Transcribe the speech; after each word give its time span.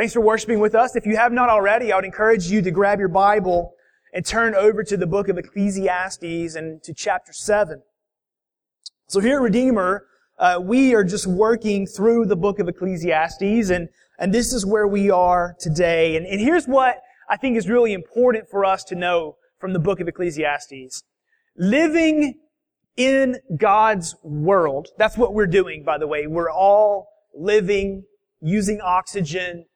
Thanks 0.00 0.14
for 0.14 0.22
worshiping 0.22 0.60
with 0.60 0.74
us. 0.74 0.96
If 0.96 1.04
you 1.04 1.18
have 1.18 1.30
not 1.30 1.50
already, 1.50 1.92
I 1.92 1.96
would 1.96 2.06
encourage 2.06 2.46
you 2.46 2.62
to 2.62 2.70
grab 2.70 3.00
your 3.00 3.08
Bible 3.08 3.74
and 4.14 4.24
turn 4.24 4.54
over 4.54 4.82
to 4.82 4.96
the 4.96 5.06
book 5.06 5.28
of 5.28 5.36
Ecclesiastes 5.36 6.54
and 6.54 6.82
to 6.84 6.94
chapter 6.94 7.34
7. 7.34 7.82
So 9.08 9.20
here 9.20 9.36
at 9.36 9.42
Redeemer, 9.42 10.06
uh, 10.38 10.58
we 10.58 10.94
are 10.94 11.04
just 11.04 11.26
working 11.26 11.86
through 11.86 12.24
the 12.24 12.34
book 12.34 12.58
of 12.60 12.66
Ecclesiastes 12.66 13.68
and, 13.68 13.90
and 14.18 14.32
this 14.32 14.54
is 14.54 14.64
where 14.64 14.88
we 14.88 15.10
are 15.10 15.54
today. 15.60 16.16
And, 16.16 16.24
and 16.24 16.40
here's 16.40 16.64
what 16.64 17.02
I 17.28 17.36
think 17.36 17.58
is 17.58 17.68
really 17.68 17.92
important 17.92 18.48
for 18.48 18.64
us 18.64 18.84
to 18.84 18.94
know 18.94 19.36
from 19.58 19.74
the 19.74 19.80
book 19.80 20.00
of 20.00 20.08
Ecclesiastes. 20.08 21.02
Living 21.58 22.38
in 22.96 23.36
God's 23.54 24.16
world, 24.22 24.88
that's 24.96 25.18
what 25.18 25.34
we're 25.34 25.46
doing, 25.46 25.84
by 25.84 25.98
the 25.98 26.06
way. 26.06 26.26
We're 26.26 26.50
all 26.50 27.08
living, 27.34 28.04
using 28.40 28.80
oxygen, 28.80 29.66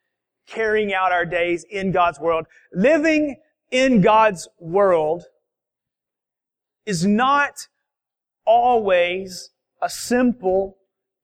carrying 0.46 0.92
out 0.92 1.12
our 1.12 1.24
days 1.24 1.64
in 1.68 1.92
God's 1.92 2.20
world. 2.20 2.46
Living 2.72 3.36
in 3.70 4.00
God's 4.00 4.48
world 4.58 5.24
is 6.86 7.06
not 7.06 7.68
always 8.44 9.50
a 9.80 9.88
simple, 9.88 10.76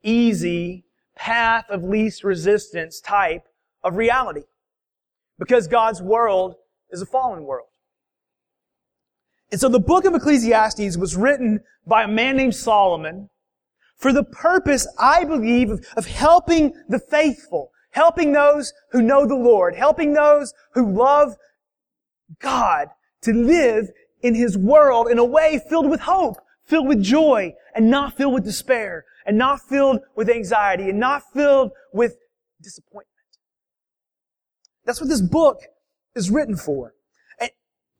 easy 0.02 0.84
path 1.16 1.64
of 1.68 1.84
least 1.84 2.24
resistance 2.24 3.00
type 3.00 3.42
of 3.84 3.96
reality. 3.96 4.42
Because 5.38 5.68
God's 5.68 6.02
world 6.02 6.54
is 6.90 7.02
a 7.02 7.06
fallen 7.06 7.44
world. 7.44 7.68
And 9.50 9.60
so 9.60 9.68
the 9.68 9.80
book 9.80 10.04
of 10.04 10.14
Ecclesiastes 10.14 10.96
was 10.96 11.16
written 11.16 11.60
by 11.86 12.04
a 12.04 12.08
man 12.08 12.36
named 12.36 12.54
Solomon 12.54 13.28
for 13.96 14.12
the 14.12 14.24
purpose, 14.24 14.86
I 14.98 15.24
believe, 15.24 15.70
of, 15.96 16.06
helping 16.06 16.72
the 16.88 16.98
faithful, 16.98 17.70
helping 17.90 18.32
those 18.32 18.72
who 18.92 19.02
know 19.02 19.26
the 19.26 19.36
Lord, 19.36 19.74
helping 19.74 20.12
those 20.12 20.54
who 20.74 20.90
love 20.90 21.36
God 22.40 22.88
to 23.22 23.32
live 23.32 23.90
in 24.22 24.34
His 24.34 24.56
world 24.56 25.08
in 25.08 25.18
a 25.18 25.24
way 25.24 25.60
filled 25.68 25.90
with 25.90 26.00
hope, 26.00 26.36
filled 26.64 26.88
with 26.88 27.02
joy, 27.02 27.54
and 27.74 27.90
not 27.90 28.16
filled 28.16 28.34
with 28.34 28.44
despair, 28.44 29.04
and 29.26 29.36
not 29.36 29.60
filled 29.60 30.00
with 30.14 30.28
anxiety, 30.28 30.90
and 30.90 31.00
not 31.00 31.22
filled 31.32 31.72
with 31.92 32.16
disappointment. 32.62 33.06
That's 34.84 35.00
what 35.00 35.08
this 35.08 35.20
book 35.20 35.62
is 36.14 36.30
written 36.30 36.56
for. 36.56 36.94
And, 37.38 37.50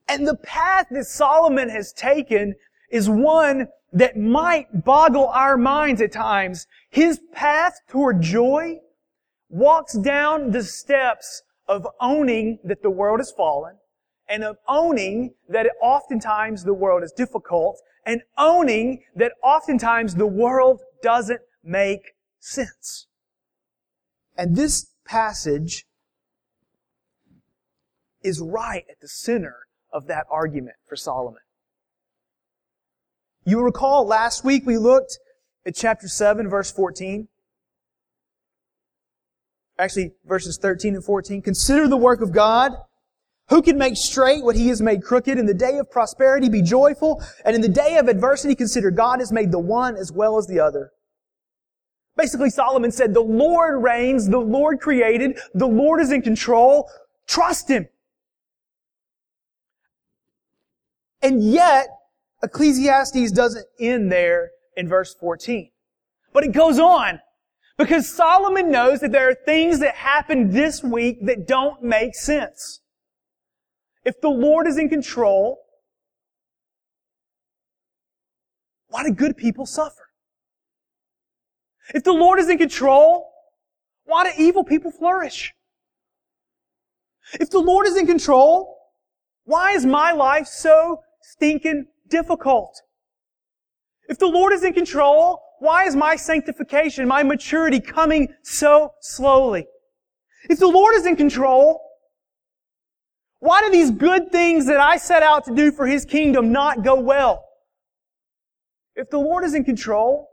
and 0.09 0.27
the 0.27 0.37
path 0.37 0.87
that 0.91 1.05
Solomon 1.05 1.69
has 1.69 1.93
taken 1.93 2.55
is 2.91 3.09
one 3.09 3.69
that 3.93 4.17
might 4.17 4.85
boggle 4.85 5.29
our 5.29 5.57
minds 5.57 6.01
at 6.01 6.13
times. 6.13 6.67
His 6.91 7.21
path 7.33 7.81
toward 7.89 8.21
joy 8.21 8.79
walks 9.51 9.99
down 9.99 10.53
the 10.53 10.63
steps 10.63 11.43
of 11.69 11.87
owning 12.01 12.59
that 12.65 12.83
the 12.83 12.91
world 12.91 13.21
has 13.21 13.33
fallen 13.33 13.77
and 14.29 14.45
of 14.45 14.57
owning 14.69 15.35
that 15.49 15.67
oftentimes 15.83 16.65
the 16.65 16.73
world 16.73 17.03
is 17.03 17.13
difficult 17.13 17.81
and 18.07 18.23
owning 18.39 19.03
that 19.15 19.33
oftentimes 19.43 20.15
the 20.15 20.27
world 20.27 20.81
doesn't 21.03 21.41
make 21.63 22.13
sense. 22.39 23.09
And 24.39 24.57
this 24.57 24.93
passage 25.05 25.85
is 28.23 28.41
right 28.41 28.85
at 28.89 29.01
the 29.01 29.09
center 29.09 29.67
of 29.93 30.07
that 30.07 30.27
argument 30.31 30.77
for 30.89 30.97
Solomon. 30.97 31.41
You 33.45 33.61
recall 33.63 34.07
last 34.07 34.45
week 34.45 34.65
we 34.65 34.79
looked 34.79 35.19
at 35.67 35.75
chapter 35.75 36.07
7 36.09 36.49
verse 36.49 36.71
14 36.71 37.29
actually 39.81 40.13
verses 40.27 40.59
13 40.59 40.95
and 40.95 41.05
14. 41.05 41.43
Consider 41.43 41.89
the 41.89 41.97
work 41.97 42.21
of 42.21 42.33
God. 42.33 42.73
Who 43.49 43.63
can 43.63 43.77
make 43.77 43.97
straight 43.97 44.45
what 44.45 44.55
he 44.55 44.69
has 44.69 44.81
made 44.81 45.03
crooked? 45.03 45.37
In 45.37 45.47
the 45.47 45.55
day 45.55 45.79
of 45.79 45.91
prosperity, 45.91 46.49
be 46.49 46.63
joyful. 46.63 47.23
And 47.45 47.57
in 47.57 47.63
the 47.63 47.69
day 47.69 47.97
of 47.97 48.07
adversity, 48.07 48.55
consider 48.55 48.91
God 48.91 49.19
has 49.19 49.33
made 49.33 49.51
the 49.51 49.59
one 49.59 49.97
as 49.97 50.13
well 50.13 50.39
as 50.39 50.47
the 50.47 50.61
other. 50.61 50.93
Basically, 52.17 52.51
Solomon 52.51 52.93
said, 52.93 53.15
the 53.15 53.21
Lord 53.21 53.83
reigns, 53.83 54.29
the 54.29 54.39
Lord 54.39 54.81
created, 54.81 55.39
the 55.55 55.67
Lord 55.67 56.01
is 56.01 56.13
in 56.13 56.23
control. 56.23 56.89
Trust 57.27 57.69
Him. 57.69 57.89
And 61.23 61.43
yet, 61.43 61.89
Ecclesiastes 62.43 63.33
doesn't 63.33 63.67
end 63.79 64.13
there 64.13 64.51
in 64.77 64.89
verse 64.89 65.15
14. 65.15 65.71
But 66.33 66.45
it 66.45 66.53
goes 66.53 66.79
on. 66.79 67.21
Because 67.81 68.15
Solomon 68.15 68.71
knows 68.71 69.01
that 69.01 69.11
there 69.11 69.31
are 69.31 69.35
things 69.35 69.79
that 69.79 69.95
happen 69.95 70.51
this 70.51 70.83
week 70.85 71.25
that 71.25 71.47
don't 71.49 71.83
make 71.83 72.15
sense. 72.15 72.83
If 74.05 74.21
the 74.21 74.29
Lord 74.29 74.67
is 74.67 74.77
in 74.77 74.91
control, 74.91 75.57
why 78.89 79.03
do 79.05 79.11
good 79.13 79.35
people 79.35 79.65
suffer? 79.65 80.11
If 81.95 82.05
the 82.05 82.13
Lord 82.13 82.39
is 82.39 82.51
in 82.51 82.59
control, 82.59 83.33
why 84.05 84.25
do 84.25 84.31
evil 84.37 84.63
people 84.63 84.91
flourish? 84.91 85.55
If 87.33 87.49
the 87.49 87.61
Lord 87.61 87.87
is 87.87 87.97
in 87.97 88.07
control, 88.07 88.77
why 89.45 89.73
is 89.73 89.87
my 89.87 90.13
life 90.13 90.49
so 90.49 91.01
stinking 91.23 91.87
difficult? 92.11 92.83
If 94.07 94.19
the 94.19 94.29
Lord 94.29 94.53
is 94.53 94.65
in 94.65 94.75
control, 94.75 95.41
why 95.61 95.85
is 95.85 95.95
my 95.95 96.17
sanctification, 96.17 97.07
my 97.07 97.23
maturity 97.23 97.81
coming 97.81 98.29
so 98.43 98.95
slowly? 99.01 99.67
If 100.49 100.59
the 100.59 100.67
Lord 100.67 100.95
is 100.97 101.07
in 101.07 101.17
control, 101.17 101.83
why 103.41 103.61
do 103.61 103.71
these 103.71 103.91
good 103.91 104.33
things 104.33 104.67
that 104.67 104.81
I 104.81 104.97
set 104.97 105.23
out 105.23 105.45
to 105.45 105.55
do 105.55 105.71
for 105.71 105.87
His 105.87 106.05
kingdom 106.05 106.51
not 106.51 106.83
go 106.83 106.99
well? 106.99 107.45
If 108.97 109.11
the 109.11 109.19
Lord 109.19 109.45
is 109.45 109.55
in 109.55 109.65
control, 109.65 110.29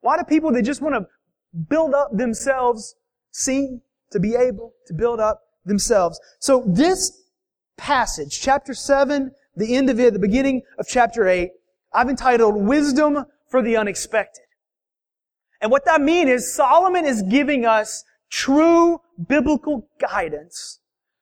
why 0.00 0.18
do 0.18 0.24
people 0.24 0.52
that 0.52 0.62
just 0.62 0.82
want 0.82 0.94
to 0.94 1.06
build 1.68 1.94
up 1.94 2.14
themselves 2.14 2.94
seem 3.30 3.80
to 4.12 4.20
be 4.20 4.34
able 4.34 4.74
to 4.86 4.94
build 4.94 5.20
up 5.20 5.40
themselves? 5.64 6.20
So 6.38 6.64
this 6.66 7.22
passage, 7.78 8.40
chapter 8.40 8.74
7, 8.74 9.30
the 9.56 9.74
end 9.74 9.88
of 9.88 9.98
it, 9.98 10.12
the 10.12 10.18
beginning 10.18 10.62
of 10.78 10.86
chapter 10.86 11.26
8, 11.26 11.50
I've 11.94 12.10
entitled 12.10 12.56
Wisdom 12.56 13.24
for 13.54 13.62
the 13.62 13.76
unexpected. 13.76 14.42
And 15.60 15.70
what 15.70 15.84
that 15.84 16.00
means 16.00 16.28
is 16.28 16.52
Solomon 16.52 17.04
is 17.04 17.22
giving 17.22 17.64
us 17.64 18.02
true 18.28 18.98
biblical 19.28 19.88
guidance 20.00 20.80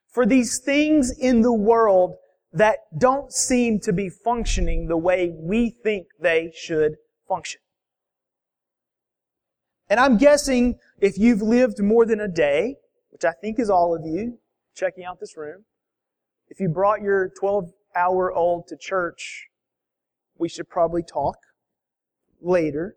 for 0.08 0.24
these 0.24 0.58
things 0.58 1.12
in 1.14 1.42
the 1.42 1.52
world 1.52 2.14
that 2.50 2.78
don't 2.98 3.30
seem 3.30 3.80
to 3.80 3.92
be 3.92 4.08
functioning 4.08 4.86
the 4.86 4.96
way 4.96 5.30
we 5.38 5.76
think 5.84 6.06
they 6.18 6.50
should 6.56 6.94
function. 7.28 7.60
And 9.90 10.00
I'm 10.00 10.16
guessing 10.16 10.76
if 11.02 11.18
you've 11.18 11.42
lived 11.42 11.82
more 11.82 12.06
than 12.06 12.18
a 12.18 12.28
day, 12.28 12.76
which 13.10 13.26
I 13.26 13.32
think 13.42 13.58
is 13.58 13.68
all 13.68 13.94
of 13.94 14.06
you 14.06 14.38
checking 14.74 15.04
out 15.04 15.20
this 15.20 15.36
room, 15.36 15.66
if 16.48 16.60
you 16.60 16.70
brought 16.70 17.02
your 17.02 17.30
12 17.38 17.72
hour 17.94 18.32
old 18.32 18.68
to 18.68 18.76
church, 18.80 19.48
we 20.38 20.48
should 20.48 20.70
probably 20.70 21.02
talk 21.02 21.36
later. 22.42 22.96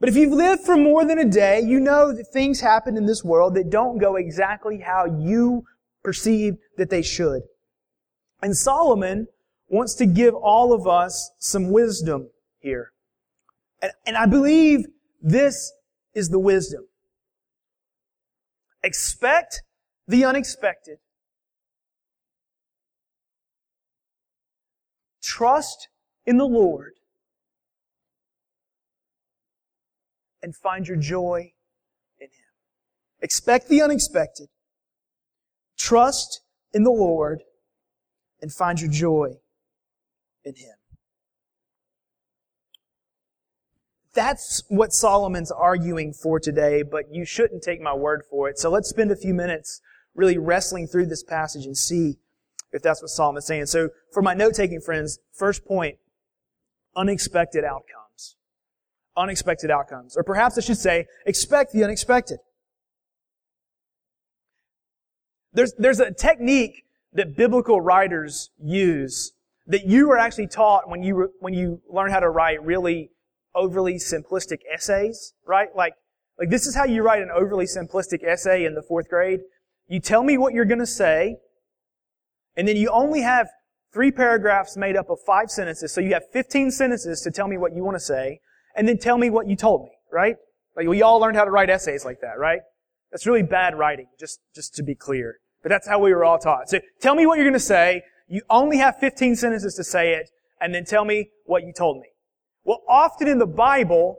But 0.00 0.08
if 0.08 0.16
you've 0.16 0.32
lived 0.32 0.62
for 0.64 0.76
more 0.76 1.04
than 1.04 1.18
a 1.18 1.24
day, 1.24 1.60
you 1.60 1.80
know 1.80 2.12
that 2.12 2.26
things 2.32 2.60
happen 2.60 2.96
in 2.96 3.06
this 3.06 3.24
world 3.24 3.54
that 3.54 3.70
don't 3.70 3.98
go 3.98 4.16
exactly 4.16 4.80
how 4.80 5.06
you 5.06 5.64
perceive 6.02 6.56
that 6.76 6.90
they 6.90 7.02
should. 7.02 7.42
And 8.42 8.56
Solomon 8.56 9.28
wants 9.68 9.94
to 9.94 10.06
give 10.06 10.34
all 10.34 10.72
of 10.72 10.86
us 10.86 11.30
some 11.38 11.70
wisdom 11.70 12.28
here. 12.58 12.92
And, 13.80 13.92
and 14.06 14.16
I 14.16 14.26
believe 14.26 14.84
this 15.22 15.72
is 16.12 16.28
the 16.28 16.38
wisdom. 16.38 16.86
Expect 18.82 19.62
the 20.06 20.24
unexpected. 20.24 20.98
Trust 25.22 25.88
in 26.26 26.36
the 26.36 26.44
Lord 26.44 26.92
and 30.44 30.54
find 30.54 30.86
your 30.86 30.98
joy 30.98 31.52
in 32.20 32.26
Him. 32.26 32.52
Expect 33.22 33.68
the 33.68 33.80
unexpected. 33.80 34.48
Trust 35.78 36.42
in 36.74 36.84
the 36.84 36.90
Lord 36.90 37.42
and 38.42 38.52
find 38.52 38.78
your 38.78 38.90
joy 38.90 39.38
in 40.44 40.54
Him. 40.54 40.74
That's 44.12 44.62
what 44.68 44.92
Solomon's 44.92 45.50
arguing 45.50 46.12
for 46.12 46.38
today, 46.38 46.82
but 46.82 47.06
you 47.10 47.24
shouldn't 47.24 47.62
take 47.62 47.80
my 47.80 47.94
word 47.94 48.22
for 48.30 48.48
it. 48.50 48.58
So 48.58 48.70
let's 48.70 48.90
spend 48.90 49.10
a 49.10 49.16
few 49.16 49.32
minutes 49.32 49.80
really 50.14 50.36
wrestling 50.36 50.86
through 50.86 51.06
this 51.06 51.24
passage 51.24 51.64
and 51.64 51.76
see 51.76 52.18
if 52.70 52.82
that's 52.82 53.02
what 53.02 53.08
Solomon's 53.08 53.46
saying. 53.46 53.66
So 53.66 53.88
for 54.12 54.22
my 54.22 54.34
note-taking 54.34 54.82
friends, 54.82 55.18
first 55.32 55.64
point, 55.64 55.96
unexpected 56.94 57.64
outcome 57.64 58.03
unexpected 59.16 59.70
outcomes. 59.70 60.16
Or 60.16 60.22
perhaps 60.22 60.58
I 60.58 60.60
should 60.60 60.78
say, 60.78 61.06
expect 61.26 61.72
the 61.72 61.84
unexpected. 61.84 62.38
There's, 65.52 65.72
there's 65.78 66.00
a 66.00 66.12
technique 66.12 66.84
that 67.12 67.36
biblical 67.36 67.80
writers 67.80 68.50
use 68.60 69.32
that 69.66 69.86
you 69.86 70.08
were 70.08 70.18
actually 70.18 70.48
taught 70.48 70.88
when 70.88 71.02
you, 71.02 71.32
when 71.40 71.54
you 71.54 71.80
learn 71.88 72.10
how 72.10 72.20
to 72.20 72.28
write 72.28 72.62
really 72.62 73.10
overly 73.54 73.94
simplistic 73.94 74.58
essays, 74.72 75.32
right? 75.46 75.68
Like, 75.74 75.94
like 76.38 76.50
this 76.50 76.66
is 76.66 76.74
how 76.74 76.84
you 76.84 77.02
write 77.02 77.22
an 77.22 77.30
overly 77.30 77.66
simplistic 77.66 78.24
essay 78.24 78.64
in 78.64 78.74
the 78.74 78.82
fourth 78.82 79.08
grade. 79.08 79.40
You 79.86 80.00
tell 80.00 80.24
me 80.24 80.36
what 80.36 80.52
you're 80.52 80.64
going 80.64 80.80
to 80.80 80.86
say, 80.86 81.36
and 82.56 82.66
then 82.66 82.76
you 82.76 82.88
only 82.88 83.20
have 83.20 83.48
three 83.92 84.10
paragraphs 84.10 84.76
made 84.76 84.96
up 84.96 85.08
of 85.08 85.20
five 85.24 85.50
sentences. 85.50 85.92
So 85.92 86.00
you 86.00 86.14
have 86.14 86.24
15 86.32 86.72
sentences 86.72 87.20
to 87.20 87.30
tell 87.30 87.46
me 87.46 87.56
what 87.56 87.74
you 87.74 87.84
want 87.84 87.96
to 87.96 88.00
say, 88.00 88.40
and 88.74 88.88
then 88.88 88.98
tell 88.98 89.18
me 89.18 89.30
what 89.30 89.48
you 89.48 89.56
told 89.56 89.82
me, 89.82 89.90
right? 90.12 90.36
Like 90.76 90.88
we 90.88 91.02
all 91.02 91.18
learned 91.18 91.36
how 91.36 91.44
to 91.44 91.50
write 91.50 91.70
essays 91.70 92.04
like 92.04 92.20
that, 92.20 92.38
right? 92.38 92.60
That's 93.10 93.26
really 93.26 93.42
bad 93.42 93.78
writing, 93.78 94.06
just, 94.18 94.40
just 94.54 94.74
to 94.74 94.82
be 94.82 94.94
clear. 94.94 95.38
But 95.62 95.68
that's 95.68 95.86
how 95.86 95.98
we 95.98 96.12
were 96.12 96.24
all 96.24 96.38
taught. 96.38 96.68
So 96.68 96.80
tell 97.00 97.14
me 97.14 97.26
what 97.26 97.36
you're 97.36 97.46
going 97.46 97.54
to 97.54 97.60
say. 97.60 98.02
You 98.26 98.42
only 98.50 98.78
have 98.78 98.96
15 98.98 99.36
sentences 99.36 99.74
to 99.76 99.84
say 99.84 100.14
it, 100.14 100.30
and 100.60 100.74
then 100.74 100.84
tell 100.84 101.04
me 101.04 101.30
what 101.44 101.64
you 101.64 101.72
told 101.72 101.98
me. 101.98 102.08
Well, 102.64 102.82
often 102.88 103.28
in 103.28 103.38
the 103.38 103.46
Bible, 103.46 104.18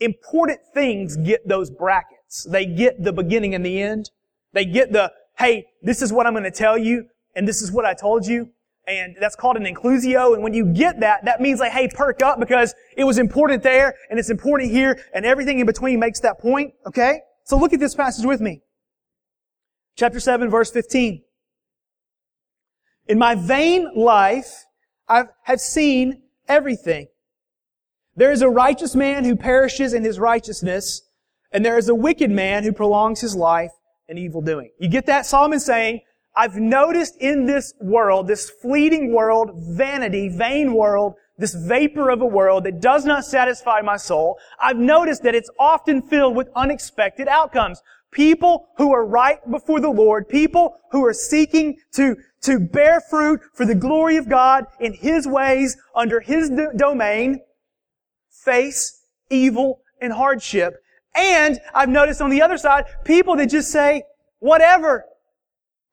important 0.00 0.60
things 0.72 1.16
get 1.16 1.48
those 1.48 1.70
brackets. 1.70 2.46
They 2.48 2.66
get 2.66 3.02
the 3.02 3.12
beginning 3.12 3.54
and 3.54 3.64
the 3.64 3.82
end. 3.82 4.10
They 4.52 4.64
get 4.64 4.92
the, 4.92 5.12
hey, 5.38 5.66
this 5.82 6.02
is 6.02 6.12
what 6.12 6.26
I'm 6.26 6.34
going 6.34 6.44
to 6.44 6.50
tell 6.50 6.78
you, 6.78 7.06
and 7.34 7.48
this 7.48 7.62
is 7.62 7.72
what 7.72 7.84
I 7.84 7.94
told 7.94 8.26
you. 8.26 8.50
And 8.86 9.16
that's 9.20 9.36
called 9.36 9.56
an 9.56 9.64
inclusio. 9.64 10.34
And 10.34 10.42
when 10.42 10.54
you 10.54 10.66
get 10.66 11.00
that, 11.00 11.24
that 11.24 11.40
means 11.40 11.60
like, 11.60 11.72
hey, 11.72 11.88
perk 11.88 12.22
up 12.22 12.40
because 12.40 12.74
it 12.96 13.04
was 13.04 13.18
important 13.18 13.62
there, 13.62 13.94
and 14.10 14.18
it's 14.18 14.30
important 14.30 14.70
here, 14.72 15.00
and 15.14 15.24
everything 15.24 15.60
in 15.60 15.66
between 15.66 16.00
makes 16.00 16.20
that 16.20 16.40
point. 16.40 16.74
Okay? 16.86 17.20
So 17.44 17.56
look 17.56 17.72
at 17.72 17.80
this 17.80 17.94
passage 17.94 18.26
with 18.26 18.40
me. 18.40 18.62
Chapter 19.96 20.18
7, 20.18 20.50
verse 20.50 20.70
15. 20.70 21.22
In 23.08 23.18
my 23.18 23.34
vain 23.34 23.90
life, 23.94 24.64
I 25.08 25.24
have 25.44 25.60
seen 25.60 26.22
everything. 26.48 27.08
There 28.16 28.32
is 28.32 28.42
a 28.42 28.48
righteous 28.48 28.94
man 28.94 29.24
who 29.24 29.36
perishes 29.36 29.94
in 29.94 30.04
his 30.04 30.18
righteousness, 30.18 31.02
and 31.50 31.64
there 31.64 31.78
is 31.78 31.88
a 31.88 31.94
wicked 31.94 32.30
man 32.30 32.64
who 32.64 32.72
prolongs 32.72 33.20
his 33.20 33.34
life 33.34 33.72
in 34.08 34.18
evil 34.18 34.40
doing. 34.40 34.70
You 34.78 34.88
get 34.88 35.06
that? 35.06 35.26
Solomon 35.26 35.60
saying, 35.60 36.00
I've 36.34 36.56
noticed 36.56 37.16
in 37.20 37.46
this 37.46 37.74
world, 37.80 38.26
this 38.26 38.48
fleeting 38.48 39.12
world, 39.12 39.50
vanity, 39.54 40.28
vain 40.28 40.72
world, 40.74 41.14
this 41.38 41.54
vapor 41.54 42.10
of 42.10 42.20
a 42.20 42.26
world 42.26 42.64
that 42.64 42.80
does 42.80 43.04
not 43.04 43.24
satisfy 43.24 43.80
my 43.80 43.96
soul, 43.96 44.38
I've 44.60 44.78
noticed 44.78 45.22
that 45.24 45.34
it's 45.34 45.50
often 45.58 46.02
filled 46.02 46.36
with 46.36 46.48
unexpected 46.54 47.28
outcomes. 47.28 47.82
People 48.10 48.68
who 48.76 48.92
are 48.92 49.06
right 49.06 49.38
before 49.50 49.80
the 49.80 49.90
Lord, 49.90 50.28
people 50.28 50.76
who 50.90 51.04
are 51.04 51.14
seeking 51.14 51.78
to, 51.92 52.16
to 52.42 52.58
bear 52.60 53.00
fruit 53.00 53.40
for 53.54 53.64
the 53.66 53.74
glory 53.74 54.16
of 54.16 54.28
God 54.28 54.66
in 54.80 54.92
His 54.92 55.26
ways, 55.26 55.76
under 55.94 56.20
His 56.20 56.50
do- 56.50 56.72
domain, 56.76 57.40
face 58.30 59.02
evil 59.30 59.80
and 60.00 60.12
hardship. 60.12 60.74
And 61.14 61.58
I've 61.74 61.88
noticed 61.88 62.20
on 62.20 62.30
the 62.30 62.42
other 62.42 62.58
side, 62.58 62.84
people 63.04 63.36
that 63.36 63.46
just 63.46 63.70
say, 63.70 64.04
whatever. 64.38 65.06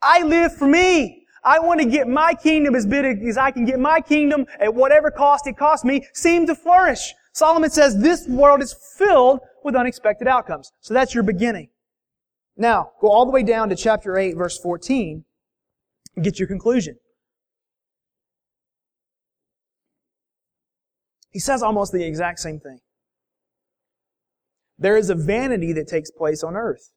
I 0.02 0.24
live 0.24 0.56
for 0.56 0.68
me. 0.68 1.26
I 1.44 1.60
want 1.60 1.80
to 1.80 1.86
get 1.86 2.08
my 2.08 2.34
kingdom 2.34 2.76
as 2.76 2.86
big 2.86 3.24
as 3.24 3.38
I 3.38 3.52
can 3.52 3.66
get 3.66 3.80
my 3.80 4.02
kingdom 4.02 4.46
at 4.60 4.74
whatever 4.74 5.10
cost 5.10 5.48
it 5.48 5.58
costs 5.58 5.86
me, 5.86 6.08
seem 6.14 6.46
to 6.48 6.56
flourish. 6.56 7.14
Solomon 7.34 7.70
says 7.70 7.98
this 7.98 8.28
world 8.28 8.62
is 8.62 8.76
filled 8.98 9.40
with 9.64 9.76
unexpected 9.76 10.28
outcomes. 10.28 10.72
So 10.82 10.94
that's 10.94 11.14
your 11.14 11.24
beginning. 11.24 11.70
Now, 12.58 12.92
go 13.00 13.10
all 13.10 13.26
the 13.26 13.32
way 13.32 13.44
down 13.44 13.70
to 13.70 13.76
chapter 13.76 14.18
8, 14.18 14.36
verse 14.36 14.58
14, 14.58 15.24
and 16.16 16.26
get 16.26 16.40
your 16.40 16.48
conclusion. 16.48 16.98
He 21.32 21.40
says 21.40 21.64
almost 21.64 21.94
the 21.94 22.04
exact 22.04 22.40
same 22.40 22.60
thing. 22.60 22.80
There 24.78 24.98
is 24.98 25.10
a 25.10 25.16
vanity 25.16 25.72
that 25.74 25.88
takes 25.88 26.10
place 26.12 26.44
on 26.44 26.56
earth. 26.56 26.92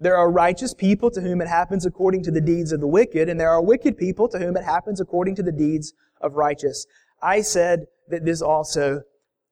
There 0.00 0.16
are 0.16 0.30
righteous 0.30 0.72
people 0.72 1.10
to 1.10 1.20
whom 1.20 1.40
it 1.40 1.48
happens 1.48 1.84
according 1.84 2.22
to 2.24 2.30
the 2.30 2.40
deeds 2.40 2.72
of 2.72 2.80
the 2.80 2.86
wicked, 2.86 3.28
and 3.28 3.38
there 3.38 3.50
are 3.50 3.62
wicked 3.62 3.98
people 3.98 4.28
to 4.28 4.38
whom 4.38 4.56
it 4.56 4.64
happens 4.64 5.00
according 5.00 5.36
to 5.36 5.42
the 5.42 5.52
deeds 5.52 5.92
of 6.20 6.34
righteous. 6.34 6.86
I 7.22 7.42
said 7.42 7.86
that 8.08 8.24
this 8.24 8.40
also 8.40 9.02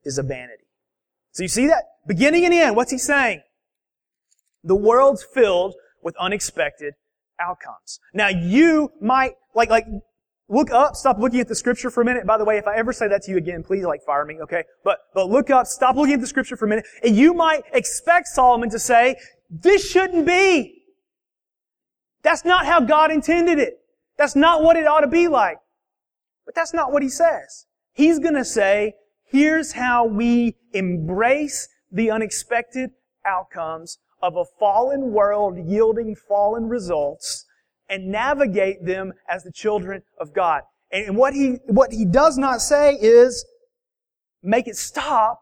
is 0.04 0.18
a 0.18 0.22
vanity. 0.22 0.64
So 1.32 1.42
you 1.42 1.48
see 1.48 1.66
that? 1.66 1.84
Beginning 2.06 2.44
and 2.46 2.54
end, 2.54 2.76
what's 2.76 2.90
he 2.90 2.98
saying? 2.98 3.42
The 4.64 4.74
world's 4.74 5.22
filled 5.22 5.74
with 6.02 6.16
unexpected 6.18 6.94
outcomes. 7.38 8.00
Now 8.14 8.28
you 8.28 8.90
might, 9.00 9.34
like, 9.54 9.68
like, 9.68 9.86
Look 10.50 10.70
up, 10.70 10.96
stop 10.96 11.18
looking 11.18 11.40
at 11.40 11.48
the 11.48 11.54
scripture 11.54 11.90
for 11.90 12.00
a 12.00 12.04
minute. 12.06 12.26
By 12.26 12.38
the 12.38 12.44
way, 12.44 12.56
if 12.56 12.66
I 12.66 12.76
ever 12.76 12.90
say 12.90 13.06
that 13.08 13.22
to 13.24 13.30
you 13.30 13.36
again, 13.36 13.62
please 13.62 13.84
like 13.84 14.02
fire 14.02 14.24
me, 14.24 14.40
okay? 14.40 14.64
But, 14.82 15.00
but 15.12 15.28
look 15.28 15.50
up, 15.50 15.66
stop 15.66 15.94
looking 15.94 16.14
at 16.14 16.20
the 16.20 16.26
scripture 16.26 16.56
for 16.56 16.64
a 16.64 16.68
minute, 16.68 16.86
and 17.02 17.14
you 17.14 17.34
might 17.34 17.64
expect 17.74 18.28
Solomon 18.28 18.70
to 18.70 18.78
say, 18.78 19.16
this 19.50 19.88
shouldn't 19.88 20.26
be. 20.26 20.82
That's 22.22 22.44
not 22.44 22.66
how 22.66 22.80
God 22.80 23.10
intended 23.10 23.58
it. 23.58 23.78
That's 24.16 24.36
not 24.36 24.62
what 24.62 24.76
it 24.76 24.86
ought 24.86 25.00
to 25.00 25.08
be 25.08 25.28
like. 25.28 25.58
But 26.44 26.54
that's 26.54 26.74
not 26.74 26.92
what 26.92 27.02
he 27.02 27.08
says. 27.08 27.66
He's 27.92 28.18
gonna 28.18 28.44
say, 28.44 28.94
here's 29.24 29.72
how 29.72 30.04
we 30.06 30.56
embrace 30.72 31.68
the 31.90 32.10
unexpected 32.10 32.90
outcomes 33.24 33.98
of 34.22 34.36
a 34.36 34.44
fallen 34.58 35.12
world 35.12 35.58
yielding 35.66 36.14
fallen 36.14 36.68
results 36.68 37.46
and 37.88 38.08
navigate 38.08 38.84
them 38.84 39.12
as 39.28 39.44
the 39.44 39.52
children 39.52 40.02
of 40.18 40.34
God. 40.34 40.62
And 40.90 41.16
what 41.16 41.34
he, 41.34 41.58
what 41.66 41.92
he 41.92 42.04
does 42.04 42.38
not 42.38 42.60
say 42.60 42.94
is 42.94 43.44
make 44.42 44.68
it 44.68 44.76
stop, 44.76 45.40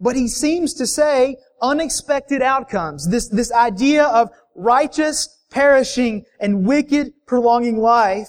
but 0.00 0.16
he 0.16 0.28
seems 0.28 0.74
to 0.74 0.86
say 0.86 1.36
unexpected 1.62 2.42
outcomes. 2.42 3.08
This, 3.08 3.28
this 3.28 3.52
idea 3.52 4.04
of 4.04 4.30
righteous 4.54 5.28
perishing 5.50 6.24
and 6.40 6.66
wicked 6.66 7.12
prolonging 7.26 7.78
life. 7.78 8.28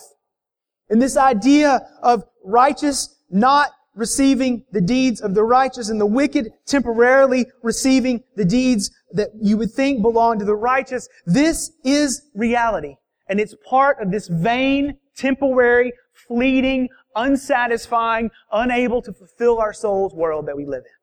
And 0.90 1.02
this 1.02 1.18
idea 1.18 1.81
of 2.02 2.24
righteous 2.44 3.16
not 3.30 3.72
receiving 3.96 4.64
the 4.72 4.81
deeds 4.81 5.22
of 5.22 5.36
the 5.36 5.44
righteous 5.44 5.90
and 5.90 6.00
the 6.00 6.06
wicked 6.06 6.52
temporarily 6.66 7.46
receiving 7.62 8.24
the 8.36 8.46
deeds 8.46 8.92
that 9.12 9.30
you 9.42 9.58
would 9.58 9.72
think 9.72 10.02
belong 10.02 10.40
to 10.40 10.46
the 10.46 10.56
righteous. 10.56 11.10
This 11.25 11.72
is 11.84 12.24
reality. 12.34 12.96
And 13.27 13.39
it's 13.39 13.56
part 13.68 14.01
of 14.01 14.12
this 14.12 14.27
vain, 14.27 14.98
temporary, 15.15 15.92
fleeting, 16.13 16.89
unsatisfying, 17.15 18.32
unable 18.51 19.01
to 19.01 19.13
fulfill 19.13 19.60
our 19.60 19.74
souls 19.74 20.13
world 20.13 20.48
that 20.48 20.56
we 20.56 20.65
live 20.65 20.84
in. 20.86 20.99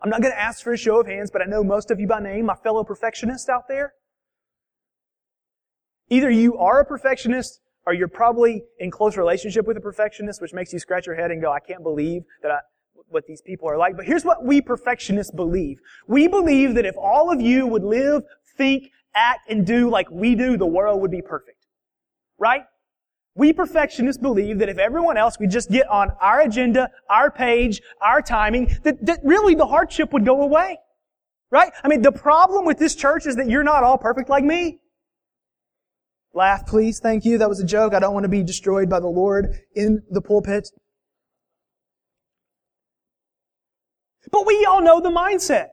I'm 0.00 0.10
not 0.10 0.22
going 0.22 0.32
to 0.32 0.40
ask 0.40 0.62
for 0.62 0.72
a 0.72 0.76
show 0.76 1.00
of 1.00 1.06
hands, 1.06 1.30
but 1.30 1.42
I 1.42 1.44
know 1.46 1.64
most 1.64 1.90
of 1.90 1.98
you 1.98 2.06
by 2.06 2.20
name, 2.20 2.46
my 2.46 2.54
fellow 2.54 2.84
perfectionists 2.84 3.48
out 3.48 3.64
there. 3.68 3.94
Either 6.08 6.30
you 6.30 6.56
are 6.56 6.80
a 6.80 6.84
perfectionist 6.84 7.60
or 7.84 7.94
you're 7.94 8.08
probably 8.08 8.62
in 8.78 8.90
close 8.90 9.16
relationship 9.16 9.66
with 9.66 9.76
a 9.76 9.80
perfectionist, 9.80 10.40
which 10.40 10.52
makes 10.52 10.72
you 10.72 10.78
scratch 10.78 11.06
your 11.06 11.16
head 11.16 11.30
and 11.30 11.42
go, 11.42 11.52
I 11.52 11.60
can't 11.60 11.82
believe 11.82 12.22
that 12.42 12.50
I, 12.50 12.58
what 13.08 13.26
these 13.26 13.42
people 13.42 13.68
are 13.68 13.76
like. 13.76 13.96
But 13.96 14.06
here's 14.06 14.24
what 14.24 14.44
we 14.44 14.60
perfectionists 14.60 15.32
believe. 15.32 15.78
We 16.06 16.28
believe 16.28 16.74
that 16.74 16.86
if 16.86 16.96
all 16.96 17.32
of 17.32 17.40
you 17.40 17.66
would 17.66 17.84
live, 17.84 18.22
think, 18.56 18.90
act 19.14 19.50
and 19.50 19.66
do 19.66 19.90
like 19.90 20.10
we 20.10 20.34
do, 20.34 20.56
the 20.56 20.66
world 20.66 21.00
would 21.00 21.10
be 21.10 21.22
perfect. 21.22 21.66
Right? 22.38 22.62
We 23.38 23.52
perfectionists 23.52 24.20
believe 24.20 24.58
that 24.58 24.68
if 24.68 24.78
everyone 24.78 25.16
else 25.16 25.38
would 25.38 25.50
just 25.50 25.70
get 25.70 25.88
on 25.88 26.10
our 26.20 26.40
agenda, 26.40 26.90
our 27.08 27.30
page, 27.30 27.80
our 28.00 28.20
timing, 28.20 28.76
that, 28.82 29.06
that 29.06 29.20
really 29.22 29.54
the 29.54 29.64
hardship 29.64 30.12
would 30.12 30.24
go 30.24 30.42
away. 30.42 30.78
Right? 31.52 31.70
I 31.84 31.86
mean, 31.86 32.02
the 32.02 32.10
problem 32.10 32.66
with 32.66 32.78
this 32.78 32.96
church 32.96 33.26
is 33.26 33.36
that 33.36 33.48
you're 33.48 33.62
not 33.62 33.84
all 33.84 33.96
perfect 33.96 34.28
like 34.28 34.42
me. 34.42 34.80
Laugh, 36.34 36.66
please. 36.66 36.98
Thank 36.98 37.24
you. 37.24 37.38
That 37.38 37.48
was 37.48 37.60
a 37.60 37.64
joke. 37.64 37.94
I 37.94 38.00
don't 38.00 38.12
want 38.12 38.24
to 38.24 38.28
be 38.28 38.42
destroyed 38.42 38.90
by 38.90 38.98
the 38.98 39.06
Lord 39.06 39.56
in 39.72 40.02
the 40.10 40.20
pulpit. 40.20 40.68
But 44.32 44.46
we 44.48 44.66
all 44.68 44.82
know 44.82 45.00
the 45.00 45.10
mindset. 45.10 45.68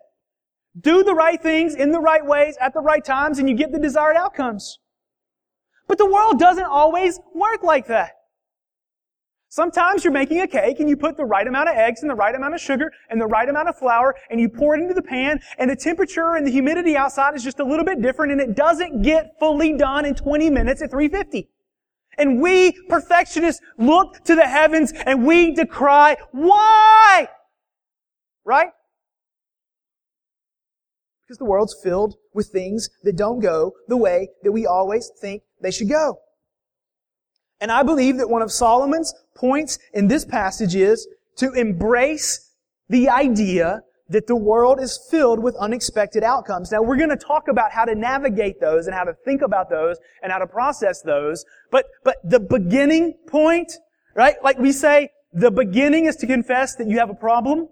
Do 0.80 1.04
the 1.04 1.16
right 1.16 1.42
things 1.42 1.74
in 1.74 1.92
the 1.92 2.00
right 2.00 2.24
ways 2.24 2.58
at 2.62 2.76
the 2.76 2.82
right 2.82 3.04
times 3.04 3.40
and 3.40 3.50
you 3.50 3.56
get 3.56 3.72
the 3.72 3.80
desired 3.80 4.18
outcomes. 4.18 4.78
But 5.88 5.98
the 5.98 6.06
world 6.06 6.40
doesn't 6.40 6.66
always 6.66 7.20
work 7.34 7.64
like 7.64 7.88
that. 7.88 8.12
Sometimes 9.56 10.04
you're 10.04 10.12
making 10.12 10.42
a 10.42 10.48
cake 10.48 10.82
and 10.82 10.90
you 10.90 10.98
put 10.98 11.16
the 11.16 11.24
right 11.24 11.48
amount 11.48 11.70
of 11.70 11.78
eggs 11.78 12.02
and 12.02 12.10
the 12.10 12.16
right 12.16 12.36
amount 12.36 12.54
of 12.54 12.60
sugar 12.60 12.92
and 13.10 13.22
the 13.22 13.26
right 13.26 13.48
amount 13.48 13.70
of 13.70 13.78
flour 13.78 14.14
and 14.30 14.42
you 14.42 14.50
pour 14.50 14.76
it 14.76 14.82
into 14.82 14.94
the 14.94 15.02
pan 15.02 15.40
and 15.58 15.70
the 15.70 15.76
temperature 15.78 16.36
and 16.36 16.46
the 16.46 16.52
humidity 16.52 16.98
outside 16.98 17.36
is 17.36 17.42
just 17.42 17.62
a 17.62 17.64
little 17.64 17.86
bit 17.86 18.02
different 18.02 18.34
and 18.34 18.42
it 18.42 18.54
doesn't 18.54 19.02
get 19.02 19.40
fully 19.40 19.78
done 19.78 20.04
in 20.04 20.14
20 20.14 20.50
minutes 20.50 20.82
at 20.82 20.92
350. 20.92 21.50
And 22.18 22.42
we 22.42 22.74
perfectionists 22.90 23.62
look 23.78 24.22
to 24.26 24.36
the 24.36 24.46
heavens 24.46 24.92
and 24.92 25.26
we 25.26 25.54
decry, 25.54 26.18
why? 26.34 27.30
Right? 28.44 28.72
Because 31.26 31.38
the 31.38 31.46
world's 31.46 31.78
filled 31.82 32.16
with 32.34 32.50
things 32.50 32.90
that 33.04 33.16
don't 33.16 33.40
go 33.40 33.72
the 33.88 33.96
way 33.96 34.32
that 34.44 34.52
we 34.52 34.66
always 34.66 35.10
think 35.22 35.44
they 35.62 35.72
should 35.72 35.90
go. 35.90 36.20
And 37.62 37.72
I 37.72 37.84
believe 37.84 38.18
that 38.18 38.30
one 38.30 38.42
of 38.42 38.52
Solomon's 38.52 39.14
points 39.36 39.80
in 39.94 40.08
this 40.08 40.26
passage 40.26 40.76
is 40.76 41.08
to 41.38 41.52
embrace 41.54 42.52
the 42.90 43.10
idea 43.10 43.82
that 44.10 44.28
the 44.28 44.36
world 44.36 44.80
is 44.80 45.00
filled 45.10 45.40
with 45.40 45.56
unexpected 45.56 46.24
outcomes. 46.24 46.72
Now 46.72 46.82
we're 46.82 46.98
going 46.98 47.10
to 47.10 47.18
talk 47.18 47.48
about 47.48 47.72
how 47.72 47.86
to 47.86 47.96
navigate 47.96 48.60
those 48.60 48.86
and 48.86 48.96
how 48.96 49.04
to 49.04 49.14
think 49.26 49.42
about 49.42 49.70
those 49.70 49.98
and 50.22 50.32
how 50.32 50.38
to 50.38 50.48
process 50.48 51.02
those. 51.02 51.44
But, 51.72 51.86
but 52.04 52.18
the 52.24 52.40
beginning 52.40 53.16
point, 53.28 53.74
right? 54.16 54.36
Like 54.44 54.60
we 54.60 54.72
say, 54.72 55.10
the 55.34 55.52
beginning 55.52 56.06
is 56.06 56.16
to 56.18 56.28
confess 56.28 56.76
that 56.76 56.88
you 56.88 57.00
have 57.00 57.10
a 57.10 57.16
problem. 57.16 57.68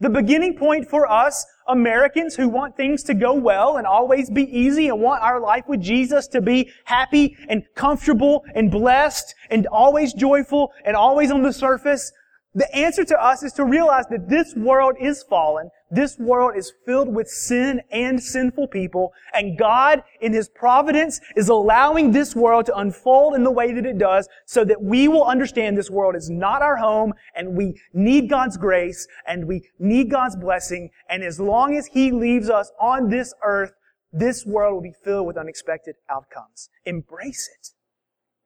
The 0.00 0.10
beginning 0.10 0.56
point 0.56 0.88
for 0.88 1.10
us 1.10 1.46
Americans 1.70 2.34
who 2.34 2.48
want 2.48 2.76
things 2.76 3.02
to 3.04 3.14
go 3.14 3.32
well 3.34 3.76
and 3.76 3.86
always 3.86 4.28
be 4.28 4.44
easy 4.56 4.88
and 4.88 5.00
want 5.00 5.22
our 5.22 5.40
life 5.40 5.64
with 5.68 5.80
Jesus 5.80 6.26
to 6.28 6.40
be 6.40 6.70
happy 6.84 7.36
and 7.48 7.62
comfortable 7.74 8.44
and 8.54 8.70
blessed 8.70 9.34
and 9.50 9.66
always 9.68 10.12
joyful 10.12 10.72
and 10.84 10.96
always 10.96 11.30
on 11.30 11.42
the 11.42 11.52
surface, 11.52 12.12
the 12.54 12.74
answer 12.74 13.04
to 13.04 13.22
us 13.22 13.42
is 13.42 13.52
to 13.54 13.64
realize 13.64 14.06
that 14.10 14.28
this 14.28 14.54
world 14.54 14.96
is 15.00 15.22
fallen. 15.22 15.70
This 15.90 16.18
world 16.18 16.56
is 16.56 16.72
filled 16.86 17.12
with 17.12 17.28
sin 17.28 17.82
and 17.90 18.22
sinful 18.22 18.68
people. 18.68 19.12
And 19.34 19.58
God, 19.58 20.04
in 20.20 20.32
His 20.32 20.48
providence, 20.48 21.20
is 21.34 21.48
allowing 21.48 22.12
this 22.12 22.36
world 22.36 22.66
to 22.66 22.76
unfold 22.76 23.34
in 23.34 23.42
the 23.42 23.50
way 23.50 23.72
that 23.72 23.84
it 23.84 23.98
does 23.98 24.28
so 24.46 24.64
that 24.64 24.80
we 24.80 25.08
will 25.08 25.24
understand 25.24 25.76
this 25.76 25.90
world 25.90 26.14
is 26.14 26.30
not 26.30 26.62
our 26.62 26.76
home 26.76 27.12
and 27.34 27.56
we 27.56 27.80
need 27.92 28.30
God's 28.30 28.56
grace 28.56 29.08
and 29.26 29.48
we 29.48 29.68
need 29.80 30.10
God's 30.10 30.36
blessing. 30.36 30.90
And 31.08 31.24
as 31.24 31.40
long 31.40 31.76
as 31.76 31.86
He 31.86 32.12
leaves 32.12 32.48
us 32.48 32.70
on 32.80 33.08
this 33.08 33.34
earth, 33.42 33.72
this 34.12 34.46
world 34.46 34.74
will 34.74 34.82
be 34.82 34.94
filled 35.04 35.26
with 35.26 35.36
unexpected 35.36 35.96
outcomes. 36.08 36.68
Embrace 36.84 37.48
it. 37.48 37.70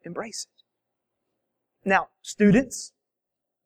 Embrace 0.06 0.46
it. 0.48 1.88
Now, 1.88 2.08
students, 2.22 2.93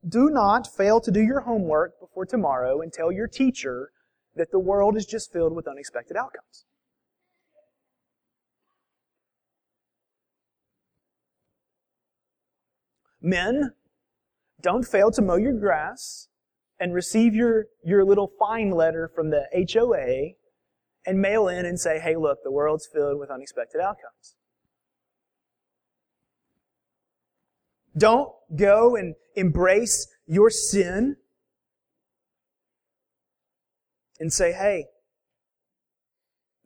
do 0.07 0.31
not 0.31 0.67
fail 0.67 1.00
to 1.00 1.11
do 1.11 1.21
your 1.21 1.40
homework 1.40 1.99
before 2.00 2.26
tomorrow 2.26 2.81
and 2.81 2.93
tell 2.93 3.11
your 3.11 3.26
teacher 3.26 3.90
that 4.37 4.50
the 4.50 4.59
world 4.59 4.97
is 4.97 5.07
just 5.07 5.33
filled 5.33 5.55
with 5.55 5.67
unexpected 5.67 6.17
outcomes. 6.17 6.64
Men, 13.21 13.73
don't 14.61 14.85
fail 14.87 15.11
to 15.11 15.23
mow 15.23 15.37
your 15.37 15.52
grass 15.52 16.28
and 16.78 16.95
receive 16.95 17.35
your, 17.35 17.67
your 17.85 18.05
little 18.05 18.31
fine 18.38 18.71
letter 18.71 19.11
from 19.12 19.31
the 19.31 19.47
HOA 19.73 20.35
and 21.05 21.21
mail 21.21 21.49
in 21.49 21.67
and 21.67 21.78
say, 21.81 21.99
hey, 21.99 22.17
look, 22.17 22.38
the 22.45 22.52
world's 22.52 22.87
filled 22.87 23.19
with 23.19 23.31
unexpected 23.31 23.81
outcomes. 23.81 24.37
Don't 27.99 28.31
go 28.57 28.97
and 28.97 29.14
embrace 29.35 30.07
your 30.26 30.50
sin 30.50 31.17
and 34.21 34.33
say, 34.33 34.52
hey, 34.52 34.87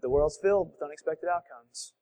the 0.01 0.11
world's 0.11 0.39
filled 0.43 0.73
with 0.73 0.83
unexpected 0.83 1.29
outcomes. 1.29 1.93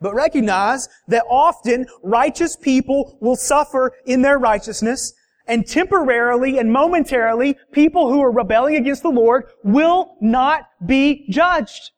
But 0.00 0.14
recognize 0.14 0.88
that 1.08 1.24
often 1.30 1.86
righteous 2.02 2.56
people 2.56 3.16
will 3.20 3.36
suffer 3.36 3.92
in 4.04 4.22
their 4.22 4.38
righteousness 4.38 5.14
and 5.46 5.66
temporarily 5.66 6.58
and 6.58 6.72
momentarily 6.72 7.56
people 7.72 8.12
who 8.12 8.20
are 8.20 8.32
rebelling 8.32 8.76
against 8.76 9.02
the 9.02 9.10
Lord 9.10 9.44
will 9.62 10.16
not 10.20 10.68
be 10.84 11.26
judged. 11.30 11.90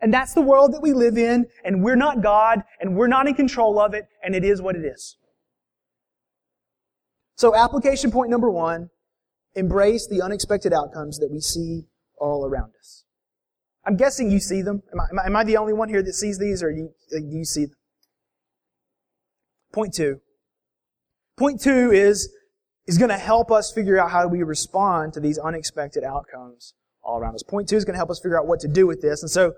And 0.00 0.14
that's 0.14 0.34
the 0.34 0.40
world 0.40 0.72
that 0.74 0.82
we 0.82 0.92
live 0.92 1.18
in 1.18 1.46
and 1.64 1.82
we're 1.82 1.96
not 1.96 2.22
God 2.22 2.62
and 2.80 2.96
we're 2.96 3.08
not 3.08 3.26
in 3.26 3.34
control 3.34 3.80
of 3.80 3.94
it 3.94 4.06
and 4.22 4.34
it 4.34 4.44
is 4.44 4.62
what 4.62 4.76
it 4.76 4.84
is. 4.84 5.16
So 7.38 7.54
application 7.54 8.10
point 8.10 8.30
number 8.30 8.50
one, 8.50 8.90
embrace 9.54 10.08
the 10.08 10.20
unexpected 10.20 10.72
outcomes 10.72 11.20
that 11.20 11.30
we 11.30 11.38
see 11.38 11.84
all 12.16 12.44
around 12.44 12.72
us. 12.76 13.04
I'm 13.86 13.96
guessing 13.96 14.28
you 14.28 14.40
see 14.40 14.60
them. 14.60 14.82
Am 14.92 15.18
I, 15.20 15.26
am 15.26 15.36
I 15.36 15.44
the 15.44 15.56
only 15.56 15.72
one 15.72 15.88
here 15.88 16.02
that 16.02 16.14
sees 16.14 16.38
these 16.38 16.64
or 16.64 16.72
do 16.72 16.78
you, 16.78 16.94
uh, 17.16 17.20
do 17.20 17.36
you 17.36 17.44
see 17.44 17.66
them? 17.66 17.76
Point 19.72 19.94
two. 19.94 20.20
Point 21.38 21.60
two 21.60 21.92
is, 21.92 22.28
is 22.88 22.98
going 22.98 23.10
to 23.10 23.16
help 23.16 23.52
us 23.52 23.72
figure 23.72 24.00
out 24.00 24.10
how 24.10 24.26
we 24.26 24.42
respond 24.42 25.12
to 25.12 25.20
these 25.20 25.38
unexpected 25.38 26.02
outcomes 26.02 26.74
all 27.04 27.18
around 27.18 27.36
us. 27.36 27.44
Point 27.44 27.68
two 27.68 27.76
is 27.76 27.84
going 27.84 27.94
to 27.94 27.98
help 27.98 28.10
us 28.10 28.18
figure 28.18 28.36
out 28.36 28.48
what 28.48 28.58
to 28.60 28.68
do 28.68 28.84
with 28.84 29.00
this. 29.00 29.22
And 29.22 29.30
so, 29.30 29.52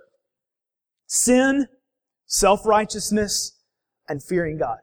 sin, 1.06 1.66
self-righteousness, 2.26 3.56
and 4.06 4.22
fearing 4.22 4.58
God. 4.58 4.78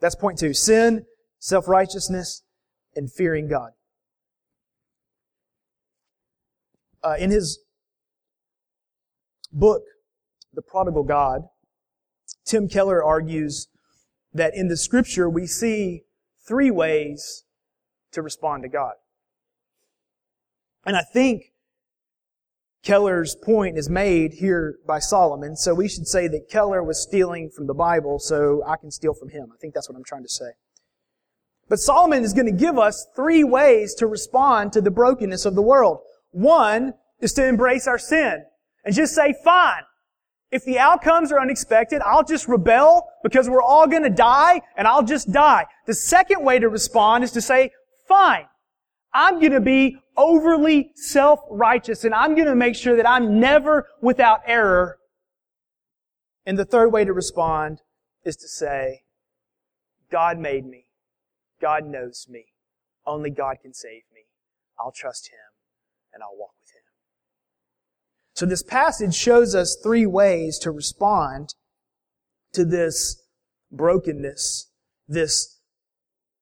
That's 0.00 0.14
point 0.14 0.38
two. 0.38 0.52
Sin, 0.52 1.06
self-righteousness, 1.40 2.42
and 2.94 3.10
fearing 3.10 3.48
God. 3.48 3.70
Uh, 7.02 7.16
in 7.18 7.30
his 7.30 7.60
book, 9.52 9.82
The 10.52 10.62
Prodigal 10.62 11.04
God, 11.04 11.42
Tim 12.44 12.68
Keller 12.68 13.02
argues 13.02 13.68
that 14.32 14.54
in 14.54 14.68
the 14.68 14.76
scripture 14.76 15.28
we 15.28 15.46
see 15.46 16.02
three 16.46 16.70
ways 16.70 17.44
to 18.12 18.22
respond 18.22 18.62
to 18.64 18.68
God. 18.68 18.94
And 20.84 20.96
I 20.96 21.02
think 21.02 21.52
Keller's 22.82 23.34
point 23.34 23.76
is 23.76 23.88
made 23.88 24.34
here 24.34 24.76
by 24.86 24.98
Solomon, 24.98 25.56
so 25.56 25.74
we 25.74 25.88
should 25.88 26.06
say 26.06 26.28
that 26.28 26.48
Keller 26.50 26.82
was 26.82 27.02
stealing 27.02 27.50
from 27.50 27.66
the 27.66 27.74
Bible, 27.74 28.18
so 28.18 28.62
I 28.66 28.76
can 28.76 28.90
steal 28.90 29.14
from 29.14 29.28
him. 29.28 29.50
I 29.52 29.56
think 29.58 29.74
that's 29.74 29.88
what 29.88 29.96
I'm 29.96 30.04
trying 30.04 30.22
to 30.22 30.28
say. 30.28 30.52
But 31.70 31.78
Solomon 31.78 32.24
is 32.24 32.34
going 32.34 32.46
to 32.46 32.52
give 32.52 32.78
us 32.78 33.06
three 33.14 33.44
ways 33.44 33.94
to 33.94 34.08
respond 34.08 34.72
to 34.72 34.80
the 34.80 34.90
brokenness 34.90 35.46
of 35.46 35.54
the 35.54 35.62
world. 35.62 36.00
One 36.32 36.94
is 37.20 37.32
to 37.34 37.46
embrace 37.46 37.86
our 37.86 37.98
sin 37.98 38.44
and 38.84 38.92
just 38.92 39.14
say, 39.14 39.34
fine. 39.44 39.84
If 40.50 40.64
the 40.64 40.80
outcomes 40.80 41.30
are 41.30 41.40
unexpected, 41.40 42.02
I'll 42.04 42.24
just 42.24 42.48
rebel 42.48 43.08
because 43.22 43.48
we're 43.48 43.62
all 43.62 43.86
going 43.86 44.02
to 44.02 44.10
die 44.10 44.62
and 44.76 44.88
I'll 44.88 45.04
just 45.04 45.30
die. 45.30 45.66
The 45.86 45.94
second 45.94 46.44
way 46.44 46.58
to 46.58 46.68
respond 46.68 47.22
is 47.22 47.30
to 47.32 47.40
say, 47.40 47.70
fine. 48.08 48.46
I'm 49.14 49.38
going 49.38 49.52
to 49.52 49.60
be 49.60 49.96
overly 50.16 50.90
self-righteous 50.96 52.02
and 52.02 52.12
I'm 52.12 52.34
going 52.34 52.48
to 52.48 52.56
make 52.56 52.74
sure 52.74 52.96
that 52.96 53.08
I'm 53.08 53.38
never 53.38 53.86
without 54.02 54.40
error. 54.44 54.98
And 56.44 56.58
the 56.58 56.64
third 56.64 56.92
way 56.92 57.04
to 57.04 57.12
respond 57.12 57.78
is 58.24 58.34
to 58.38 58.48
say, 58.48 59.02
God 60.10 60.36
made 60.36 60.66
me. 60.66 60.86
God 61.60 61.84
knows 61.84 62.26
me. 62.28 62.46
Only 63.06 63.30
God 63.30 63.56
can 63.62 63.74
save 63.74 64.02
me. 64.14 64.22
I'll 64.78 64.92
trust 64.92 65.28
Him 65.28 65.52
and 66.12 66.22
I'll 66.22 66.36
walk 66.36 66.54
with 66.60 66.70
Him. 66.70 66.82
So 68.34 68.46
this 68.46 68.62
passage 68.62 69.14
shows 69.14 69.54
us 69.54 69.76
three 69.82 70.06
ways 70.06 70.58
to 70.60 70.70
respond 70.70 71.54
to 72.52 72.64
this 72.64 73.22
brokenness, 73.70 74.70
this 75.06 75.58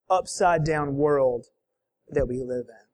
upside 0.09 0.63
down 0.63 0.95
world 0.95 1.47
that 2.07 2.27
we 2.27 2.39
live 2.39 2.65
in. 2.69 2.87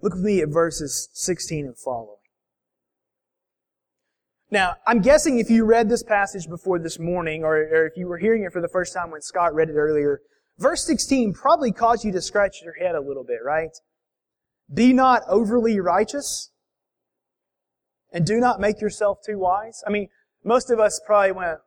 Look 0.00 0.14
with 0.14 0.22
me 0.22 0.40
at 0.40 0.48
verses 0.48 1.08
16 1.12 1.66
and 1.66 1.76
following. 1.76 2.15
Now, 4.50 4.76
I'm 4.86 5.00
guessing 5.00 5.38
if 5.38 5.50
you 5.50 5.64
read 5.64 5.88
this 5.88 6.04
passage 6.04 6.48
before 6.48 6.78
this 6.78 6.98
morning, 7.00 7.42
or, 7.42 7.56
or, 7.56 7.86
if 7.86 7.96
you 7.96 8.06
were 8.06 8.18
hearing 8.18 8.44
it 8.44 8.52
for 8.52 8.60
the 8.60 8.68
first 8.68 8.94
time 8.94 9.10
when 9.10 9.20
Scott 9.20 9.54
read 9.54 9.68
it 9.68 9.74
earlier, 9.74 10.20
verse 10.58 10.86
16 10.86 11.32
probably 11.32 11.72
caused 11.72 12.04
you 12.04 12.12
to 12.12 12.20
scratch 12.20 12.62
your 12.62 12.74
head 12.74 12.94
a 12.94 13.00
little 13.00 13.24
bit, 13.24 13.40
right? 13.44 13.76
Be 14.72 14.92
not 14.92 15.22
overly 15.28 15.80
righteous, 15.80 16.52
and 18.12 18.24
do 18.24 18.38
not 18.38 18.60
make 18.60 18.80
yourself 18.80 19.18
too 19.26 19.38
wise. 19.38 19.82
I 19.84 19.90
mean, 19.90 20.08
most 20.44 20.70
of 20.70 20.78
us 20.78 21.00
probably 21.04 21.32
went, 21.32 21.58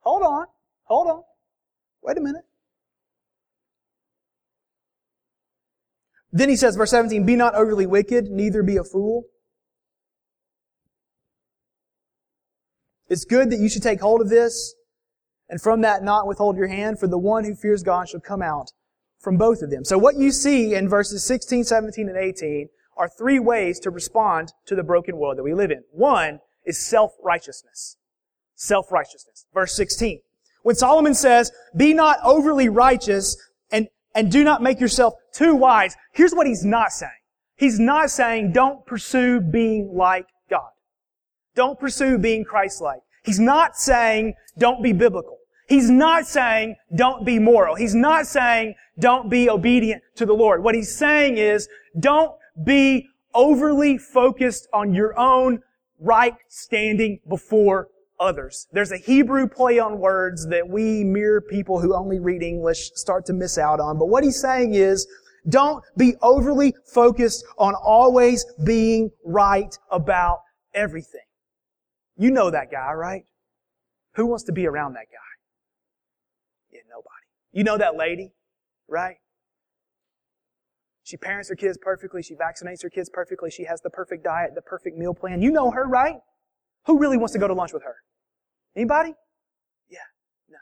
hold 0.00 0.22
on, 0.22 0.46
hold 0.84 1.08
on, 1.08 1.22
wait 2.02 2.18
a 2.18 2.20
minute. 2.20 2.44
Then 6.30 6.50
he 6.50 6.56
says, 6.56 6.76
verse 6.76 6.90
17, 6.90 7.24
be 7.24 7.36
not 7.36 7.54
overly 7.54 7.86
wicked, 7.86 8.30
neither 8.30 8.62
be 8.62 8.76
a 8.76 8.84
fool. 8.84 9.24
It's 13.12 13.26
good 13.26 13.50
that 13.50 13.58
you 13.58 13.68
should 13.68 13.82
take 13.82 14.00
hold 14.00 14.22
of 14.22 14.30
this, 14.30 14.74
and 15.50 15.60
from 15.60 15.82
that 15.82 16.02
not 16.02 16.26
withhold 16.26 16.56
your 16.56 16.68
hand, 16.68 16.98
for 16.98 17.06
the 17.06 17.18
one 17.18 17.44
who 17.44 17.54
fears 17.54 17.82
God 17.82 18.08
shall 18.08 18.20
come 18.20 18.40
out 18.40 18.72
from 19.20 19.36
both 19.36 19.60
of 19.60 19.70
them. 19.70 19.84
So 19.84 19.98
what 19.98 20.16
you 20.16 20.32
see 20.32 20.74
in 20.74 20.88
verses 20.88 21.22
16, 21.22 21.64
17, 21.64 22.08
and 22.08 22.16
18 22.16 22.70
are 22.96 23.10
three 23.10 23.38
ways 23.38 23.78
to 23.80 23.90
respond 23.90 24.54
to 24.64 24.74
the 24.74 24.82
broken 24.82 25.18
world 25.18 25.36
that 25.36 25.42
we 25.42 25.52
live 25.52 25.70
in. 25.70 25.84
One 25.90 26.40
is 26.64 26.78
self-righteousness. 26.78 27.98
Self-righteousness. 28.54 29.44
Verse 29.52 29.76
16. 29.76 30.20
When 30.62 30.74
Solomon 30.74 31.12
says, 31.12 31.52
be 31.76 31.92
not 31.92 32.16
overly 32.24 32.70
righteous 32.70 33.36
and, 33.70 33.88
and 34.14 34.32
do 34.32 34.42
not 34.42 34.62
make 34.62 34.80
yourself 34.80 35.12
too 35.34 35.54
wise, 35.54 35.96
here's 36.14 36.32
what 36.32 36.46
he's 36.46 36.64
not 36.64 36.92
saying. 36.92 37.12
He's 37.56 37.78
not 37.78 38.10
saying 38.10 38.52
don't 38.52 38.86
pursue 38.86 39.42
being 39.42 39.92
like. 39.92 40.28
Don't 41.54 41.78
pursue 41.78 42.18
being 42.18 42.44
Christ-like. 42.44 43.00
He's 43.24 43.40
not 43.40 43.76
saying 43.76 44.34
don't 44.58 44.82
be 44.82 44.92
biblical. 44.92 45.38
He's 45.68 45.90
not 45.90 46.26
saying 46.26 46.76
don't 46.94 47.24
be 47.24 47.38
moral. 47.38 47.76
He's 47.76 47.94
not 47.94 48.26
saying 48.26 48.74
don't 48.98 49.30
be 49.30 49.48
obedient 49.48 50.02
to 50.16 50.26
the 50.26 50.32
Lord. 50.32 50.62
What 50.62 50.74
he's 50.74 50.94
saying 50.94 51.38
is 51.38 51.68
don't 51.98 52.32
be 52.64 53.08
overly 53.34 53.96
focused 53.96 54.68
on 54.72 54.92
your 54.94 55.18
own 55.18 55.62
right 55.98 56.34
standing 56.48 57.20
before 57.28 57.88
others. 58.18 58.66
There's 58.72 58.92
a 58.92 58.98
Hebrew 58.98 59.48
play 59.48 59.78
on 59.78 59.98
words 59.98 60.46
that 60.48 60.68
we 60.68 61.04
mere 61.04 61.40
people 61.40 61.80
who 61.80 61.94
only 61.94 62.18
read 62.18 62.42
English 62.42 62.90
start 62.94 63.24
to 63.26 63.32
miss 63.32 63.56
out 63.58 63.80
on. 63.80 63.98
But 63.98 64.06
what 64.06 64.24
he's 64.24 64.40
saying 64.40 64.74
is, 64.74 65.06
don't 65.48 65.82
be 65.96 66.14
overly 66.22 66.74
focused 66.86 67.44
on 67.58 67.74
always 67.74 68.44
being 68.64 69.10
right 69.24 69.76
about 69.90 70.40
everything. 70.72 71.22
You 72.22 72.30
know 72.30 72.52
that 72.52 72.70
guy, 72.70 72.92
right? 72.92 73.24
Who 74.14 74.26
wants 74.26 74.44
to 74.44 74.52
be 74.52 74.64
around 74.64 74.92
that 74.92 75.06
guy? 75.10 75.32
Yeah, 76.70 76.82
nobody. 76.88 77.26
You 77.50 77.64
know 77.64 77.76
that 77.76 77.96
lady, 77.96 78.30
right? 78.86 79.16
She 81.02 81.16
parents 81.16 81.48
her 81.48 81.56
kids 81.56 81.76
perfectly. 81.82 82.22
She 82.22 82.36
vaccinates 82.36 82.84
her 82.84 82.90
kids 82.90 83.10
perfectly. 83.12 83.50
She 83.50 83.64
has 83.64 83.80
the 83.80 83.90
perfect 83.90 84.22
diet, 84.22 84.52
the 84.54 84.62
perfect 84.62 84.96
meal 84.96 85.14
plan. 85.14 85.42
You 85.42 85.50
know 85.50 85.72
her, 85.72 85.84
right? 85.84 86.20
Who 86.86 87.00
really 87.00 87.16
wants 87.16 87.32
to 87.32 87.40
go 87.40 87.48
to 87.48 87.54
lunch 87.54 87.72
with 87.72 87.82
her? 87.82 87.96
Anybody? 88.76 89.14
Yeah. 89.90 89.98
No. 90.48 90.58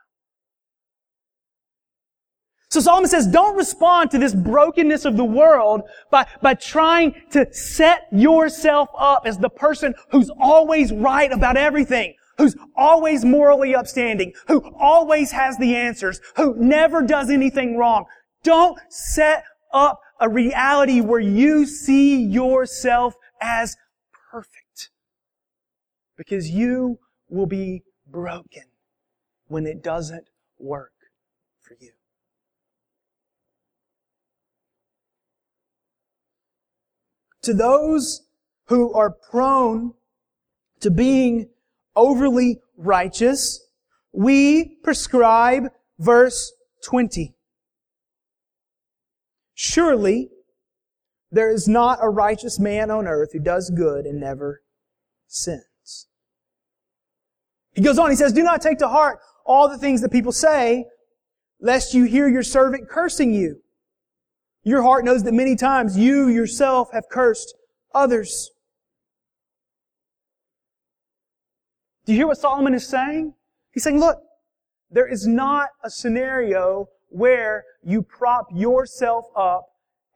So 2.71 2.79
Solomon 2.79 3.11
says, 3.11 3.27
don't 3.27 3.57
respond 3.57 4.13
to 4.13 4.19
this 4.19 4.33
brokenness 4.33 5.05
of 5.05 5.17
the 5.17 5.25
world 5.25 5.83
by, 6.11 6.27
by 6.41 6.55
trying 6.55 7.15
to 7.33 7.53
set 7.53 8.07
yourself 8.13 8.89
up 8.97 9.23
as 9.27 9.39
the 9.39 9.51
person 9.51 9.95
who's 10.11 10.31
always 10.41 10.93
right 10.93 11.33
about 11.33 11.57
everything 11.57 12.15
who's 12.41 12.57
always 12.75 13.23
morally 13.23 13.75
upstanding, 13.75 14.33
who 14.49 14.73
always 14.79 15.31
has 15.31 15.59
the 15.59 15.77
answers, 15.77 16.23
who 16.37 16.57
never 16.57 17.03
does 17.03 17.29
anything 17.29 17.77
wrong. 17.77 18.07
Don't 18.43 18.79
set 18.89 19.45
up 19.75 20.01
a 20.21 20.29
reality 20.29 21.03
where 21.03 21.21
you 21.21 21.67
see 21.67 22.23
yourself 22.23 23.15
as 23.43 23.77
perfect. 24.31 24.89
Because 26.17 26.49
you 26.49 26.99
will 27.29 27.47
be 27.47 27.83
broken 28.07 28.65
when 29.49 29.67
it 29.67 29.83
doesn't 29.83 30.29
work 30.59 30.93
for 31.61 31.77
you. 31.79 31.93
To 37.43 37.55
those 37.55 38.23
who 38.67 38.93
are 38.93 39.11
prone 39.11 39.95
to 40.81 40.91
being 40.91 41.49
overly 41.97 42.61
righteous, 42.77 43.67
we 44.13 44.77
prescribe 44.83 45.65
verse 45.99 46.53
20. 46.85 47.35
Surely 49.55 50.31
there 51.31 51.51
is 51.51 51.69
not 51.69 51.99
a 52.03 52.09
righteous 52.09 52.59
man 52.59 52.91
on 52.91 53.07
earth 53.07 53.33
who 53.33 53.39
does 53.39 53.71
good 53.71 54.05
and 54.05 54.21
never 54.21 54.63
sins. 55.27 56.09
He 57.73 57.83
goes 57.83 57.99
on, 57.99 58.11
he 58.11 58.17
says, 58.17 58.33
Do 58.33 58.43
not 58.43 58.63
take 58.63 58.79
to 58.79 58.89
heart 58.89 59.21
all 59.47 59.69
the 59.69 59.79
things 59.79 60.01
that 60.01 60.11
people 60.11 60.33
say, 60.33 60.87
lest 61.61 61.95
you 61.95 62.05
hear 62.05 62.29
your 62.29 62.43
servant 62.43 62.89
cursing 62.89 63.33
you. 63.33 63.61
Your 64.63 64.83
heart 64.83 65.05
knows 65.05 65.23
that 65.25 65.33
many 65.33 65.57
times 65.57 65.97
you 65.97 66.29
yourself 66.29 66.93
have 66.93 67.05
cursed 67.11 67.55
others. 67.95 68.51
Do 72.05 72.13
you 72.13 72.19
hear 72.19 72.27
what 72.27 72.39
Solomon 72.39 72.75
is 72.75 72.87
saying? 72.87 73.35
He's 73.73 73.85
saying, 73.85 74.01
look, 74.01 74.19
there 74.91 75.07
is 75.07 75.27
not 75.27 75.69
a 75.83 75.91
scenario 75.91 76.89
where 77.09 77.65
you 77.83 78.03
prop 78.03 78.47
yourself 78.53 79.27
up 79.37 79.67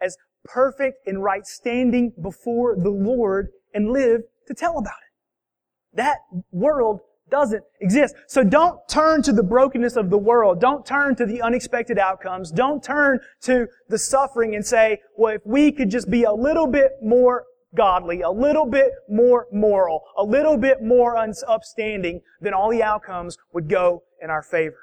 as 0.00 0.16
perfect 0.44 1.07
and 1.07 1.22
right 1.22 1.46
standing 1.46 2.12
before 2.20 2.76
the 2.76 2.90
Lord 2.90 3.48
and 3.72 3.90
live 3.90 4.22
to 4.46 4.54
tell 4.54 4.78
about 4.78 4.92
it. 4.92 5.96
That 5.96 6.18
world 6.50 7.00
doesn't 7.30 7.62
exist. 7.80 8.14
So 8.26 8.44
don't 8.44 8.78
turn 8.88 9.22
to 9.22 9.32
the 9.32 9.42
brokenness 9.42 9.96
of 9.96 10.10
the 10.10 10.18
world. 10.18 10.60
Don't 10.60 10.84
turn 10.84 11.16
to 11.16 11.26
the 11.26 11.42
unexpected 11.42 11.98
outcomes. 11.98 12.50
Don't 12.50 12.82
turn 12.82 13.20
to 13.42 13.66
the 13.88 13.98
suffering 13.98 14.54
and 14.54 14.64
say, 14.64 15.00
well, 15.16 15.34
if 15.34 15.42
we 15.44 15.72
could 15.72 15.90
just 15.90 16.10
be 16.10 16.24
a 16.24 16.32
little 16.32 16.66
bit 16.66 16.92
more 17.02 17.44
godly, 17.74 18.20
a 18.20 18.30
little 18.30 18.66
bit 18.66 18.92
more 19.08 19.46
moral, 19.52 20.02
a 20.16 20.22
little 20.22 20.56
bit 20.56 20.82
more 20.82 21.16
upstanding, 21.48 22.20
then 22.40 22.54
all 22.54 22.70
the 22.70 22.82
outcomes 22.82 23.37
would 23.52 23.68
go 23.68 24.02
in 24.22 24.30
our 24.30 24.42
favor. 24.42 24.78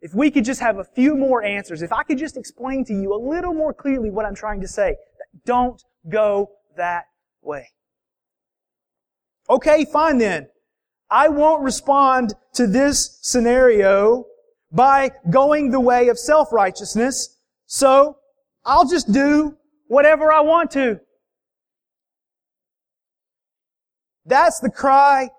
If 0.00 0.14
we 0.14 0.30
could 0.30 0.44
just 0.44 0.60
have 0.60 0.78
a 0.78 0.84
few 0.84 1.16
more 1.16 1.42
answers, 1.42 1.80
if 1.80 1.92
I 1.92 2.02
could 2.02 2.18
just 2.18 2.36
explain 2.36 2.84
to 2.86 2.92
you 2.92 3.14
a 3.14 3.16
little 3.16 3.54
more 3.54 3.72
clearly 3.72 4.10
what 4.10 4.26
I'm 4.26 4.34
trying 4.34 4.60
to 4.60 4.68
say, 4.68 4.96
don't 5.46 5.82
go 6.08 6.50
that 6.76 7.04
way. 7.40 7.70
Okay, 9.48 9.86
fine 9.90 10.18
then. 10.18 10.48
I 11.10 11.28
won't 11.28 11.62
respond 11.62 12.34
to 12.54 12.66
this 12.66 13.18
scenario 13.22 14.26
by 14.72 15.12
going 15.30 15.70
the 15.70 15.80
way 15.80 16.08
of 16.08 16.18
self-righteousness, 16.18 17.38
so 17.66 18.18
I'll 18.64 18.88
just 18.88 19.12
do 19.12 19.56
whatever 19.86 20.32
I 20.32 20.40
want 20.40 20.70
to. 20.72 21.00
That's 24.26 24.58
the 24.60 24.70
cry 24.70 25.30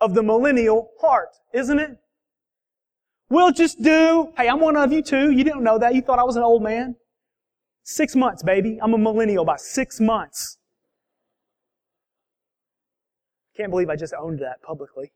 of 0.00 0.14
the 0.14 0.22
millennial 0.22 0.90
heart, 1.00 1.28
isn't 1.52 1.78
it? 1.78 1.90
We'll 3.28 3.52
just 3.52 3.82
do, 3.82 4.32
hey, 4.36 4.48
I'm 4.48 4.60
one 4.60 4.76
of 4.76 4.92
you 4.92 5.02
too. 5.02 5.30
You 5.30 5.44
didn't 5.44 5.62
know 5.62 5.78
that. 5.78 5.94
You 5.94 6.00
thought 6.00 6.18
I 6.18 6.24
was 6.24 6.36
an 6.36 6.42
old 6.42 6.62
man. 6.62 6.96
Six 7.82 8.16
months, 8.16 8.42
baby. 8.42 8.78
I'm 8.80 8.94
a 8.94 8.98
millennial 8.98 9.44
by 9.44 9.56
six 9.56 10.00
months. 10.00 10.58
Can't 13.56 13.70
believe 13.70 13.88
I 13.88 13.96
just 13.96 14.14
owned 14.14 14.40
that 14.40 14.62
publicly. 14.62 15.12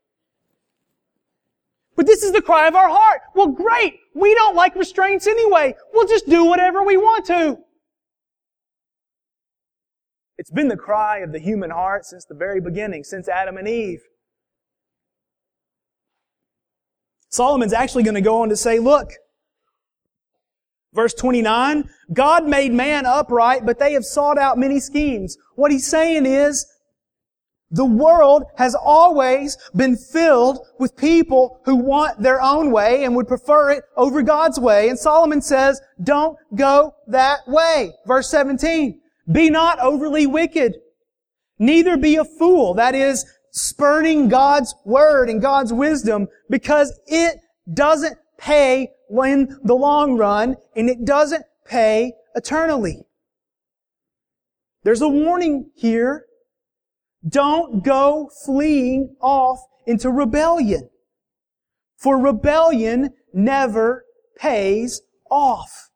But 1.95 2.07
this 2.07 2.23
is 2.23 2.31
the 2.31 2.41
cry 2.41 2.67
of 2.67 2.75
our 2.75 2.89
heart. 2.89 3.21
Well, 3.35 3.47
great. 3.47 3.99
We 4.15 4.33
don't 4.33 4.55
like 4.55 4.75
restraints 4.75 5.27
anyway. 5.27 5.75
We'll 5.93 6.07
just 6.07 6.27
do 6.27 6.45
whatever 6.45 6.83
we 6.83 6.97
want 6.97 7.25
to. 7.25 7.59
It's 10.37 10.49
been 10.49 10.69
the 10.69 10.77
cry 10.77 11.19
of 11.19 11.31
the 11.31 11.39
human 11.39 11.69
heart 11.69 12.05
since 12.05 12.25
the 12.25 12.33
very 12.33 12.59
beginning, 12.59 13.03
since 13.03 13.27
Adam 13.27 13.57
and 13.57 13.67
Eve. 13.67 14.01
Solomon's 17.29 17.73
actually 17.73 18.03
going 18.03 18.15
to 18.15 18.21
go 18.21 18.41
on 18.41 18.49
to 18.49 18.57
say, 18.57 18.79
look, 18.79 19.11
verse 20.93 21.13
29, 21.13 21.87
God 22.11 22.47
made 22.47 22.73
man 22.73 23.05
upright, 23.05 23.65
but 23.65 23.77
they 23.77 23.93
have 23.93 24.03
sought 24.03 24.37
out 24.37 24.57
many 24.57 24.79
schemes. 24.79 25.37
What 25.55 25.71
he's 25.71 25.85
saying 25.85 26.25
is, 26.25 26.65
the 27.71 27.85
world 27.85 28.43
has 28.57 28.75
always 28.75 29.57
been 29.75 29.95
filled 29.95 30.59
with 30.77 30.95
people 30.95 31.61
who 31.65 31.75
want 31.75 32.21
their 32.21 32.41
own 32.41 32.71
way 32.71 33.05
and 33.05 33.15
would 33.15 33.27
prefer 33.27 33.71
it 33.71 33.83
over 33.95 34.21
God's 34.21 34.59
way. 34.59 34.89
And 34.89 34.99
Solomon 34.99 35.41
says, 35.41 35.81
don't 36.03 36.37
go 36.53 36.93
that 37.07 37.39
way. 37.47 37.93
Verse 38.05 38.29
17, 38.29 38.99
be 39.31 39.49
not 39.49 39.79
overly 39.79 40.27
wicked. 40.27 40.75
Neither 41.59 41.95
be 41.95 42.17
a 42.17 42.25
fool. 42.25 42.73
That 42.73 42.95
is, 42.95 43.25
spurning 43.51 44.29
God's 44.29 44.73
word 44.85 45.29
and 45.29 45.41
God's 45.41 45.73
wisdom 45.73 46.27
because 46.49 46.97
it 47.05 47.39
doesn't 47.73 48.17
pay 48.37 48.91
in 49.09 49.59
the 49.63 49.75
long 49.75 50.17
run 50.17 50.55
and 50.75 50.89
it 50.89 51.05
doesn't 51.05 51.43
pay 51.65 52.13
eternally. 52.35 53.03
There's 54.83 55.01
a 55.01 55.07
warning 55.07 55.69
here. 55.75 56.25
Don't 57.27 57.83
go 57.83 58.29
fleeing 58.45 59.15
off 59.21 59.59
into 59.85 60.09
rebellion. 60.09 60.89
For 61.97 62.19
rebellion 62.19 63.13
never 63.33 64.05
pays 64.37 65.01
off. 65.29 65.89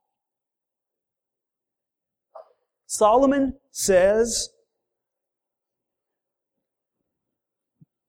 Solomon 2.85 3.57
says 3.71 4.49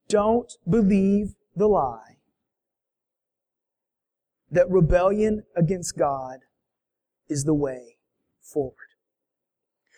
Don't 0.08 0.52
believe 0.68 1.34
the 1.56 1.66
lie 1.66 2.18
that 4.50 4.70
rebellion 4.70 5.42
against 5.56 5.96
God 5.98 6.40
is 7.28 7.44
the 7.44 7.54
way 7.54 7.96
forward. 8.40 8.85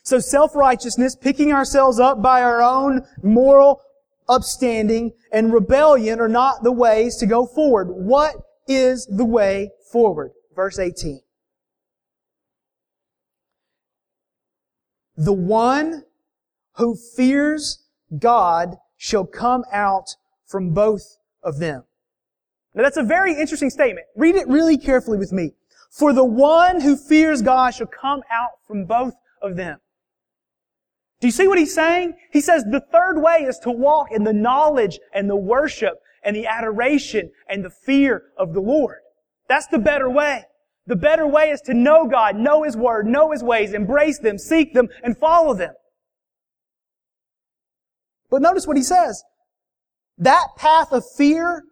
So 0.09 0.18
self-righteousness, 0.18 1.16
picking 1.16 1.53
ourselves 1.53 2.01
up 2.01 2.23
by 2.23 2.40
our 2.40 2.62
own 2.62 3.03
moral 3.23 3.83
upstanding, 4.27 5.12
and 5.33 5.53
rebellion 5.53 6.18
are 6.18 6.31
not 6.31 6.62
the 6.62 6.73
ways 6.73 7.16
to 7.16 7.27
go 7.27 7.44
forward. 7.44 7.88
What 7.90 8.37
is 8.66 9.05
the 9.05 9.27
way 9.27 9.68
forward? 9.92 10.31
Verse 10.57 10.79
18. 10.79 11.21
The 15.18 15.35
one 15.35 16.05
who 16.77 16.97
fears 16.97 17.85
God 18.18 18.79
shall 18.97 19.27
come 19.27 19.62
out 19.71 20.16
from 20.47 20.71
both 20.71 21.18
of 21.42 21.59
them. 21.59 21.85
Now 22.75 22.83
that's 22.83 22.97
a 22.97 23.03
very 23.03 23.38
interesting 23.38 23.68
statement. 23.68 24.07
Read 24.16 24.37
it 24.37 24.49
really 24.49 24.79
carefully 24.79 25.18
with 25.18 25.33
me. 25.33 25.53
For 25.90 26.14
the 26.14 26.25
one 26.25 26.81
who 26.81 26.97
fears 26.97 27.42
God 27.42 27.75
shall 27.75 27.88
come 27.88 28.23
out 28.33 28.53
from 28.66 28.87
both 28.87 29.12
of 29.42 29.57
them. 29.57 29.81
Do 31.20 31.26
you 31.26 31.33
see 31.33 31.48
what 31.48 31.59
he's 31.59 31.74
saying? 31.74 32.14
He 32.33 32.40
says 32.40 32.64
the 32.64 32.85
third 32.92 33.20
way 33.20 33.38
is 33.38 33.59
to 33.61 33.70
walk 33.70 34.09
in 34.12 34.24
the 34.24 34.33
knowledge 34.33 34.98
and 35.12 35.28
the 35.28 35.37
worship 35.37 35.94
and 36.22 36.35
the 36.35 36.46
adoration 36.46 37.31
and 37.48 37.64
the 37.64 37.70
fear 37.70 38.22
of 38.37 38.54
the 38.54 38.61
Lord. 38.61 38.98
That's 39.48 39.66
the 39.66 39.78
better 39.78 40.09
way. 40.09 40.44
The 40.87 40.96
better 40.96 41.26
way 41.26 41.50
is 41.50 41.61
to 41.62 41.74
know 41.74 42.07
God, 42.07 42.37
know 42.37 42.62
His 42.62 42.76
Word, 42.76 43.07
know 43.07 43.33
His 43.33 43.42
ways, 43.42 43.74
embrace 43.74 44.18
them, 44.18 44.38
seek 44.38 44.74
them, 44.74 44.88
and 45.02 45.16
follow 45.16 45.54
them. 45.54 45.74
But 48.31 48.42
notice 48.42 48.66
what 48.66 48.76
he 48.76 48.83
says. 48.83 49.22
That 50.18 50.48
path 50.57 50.92
of 50.92 51.04
fear 51.16 51.64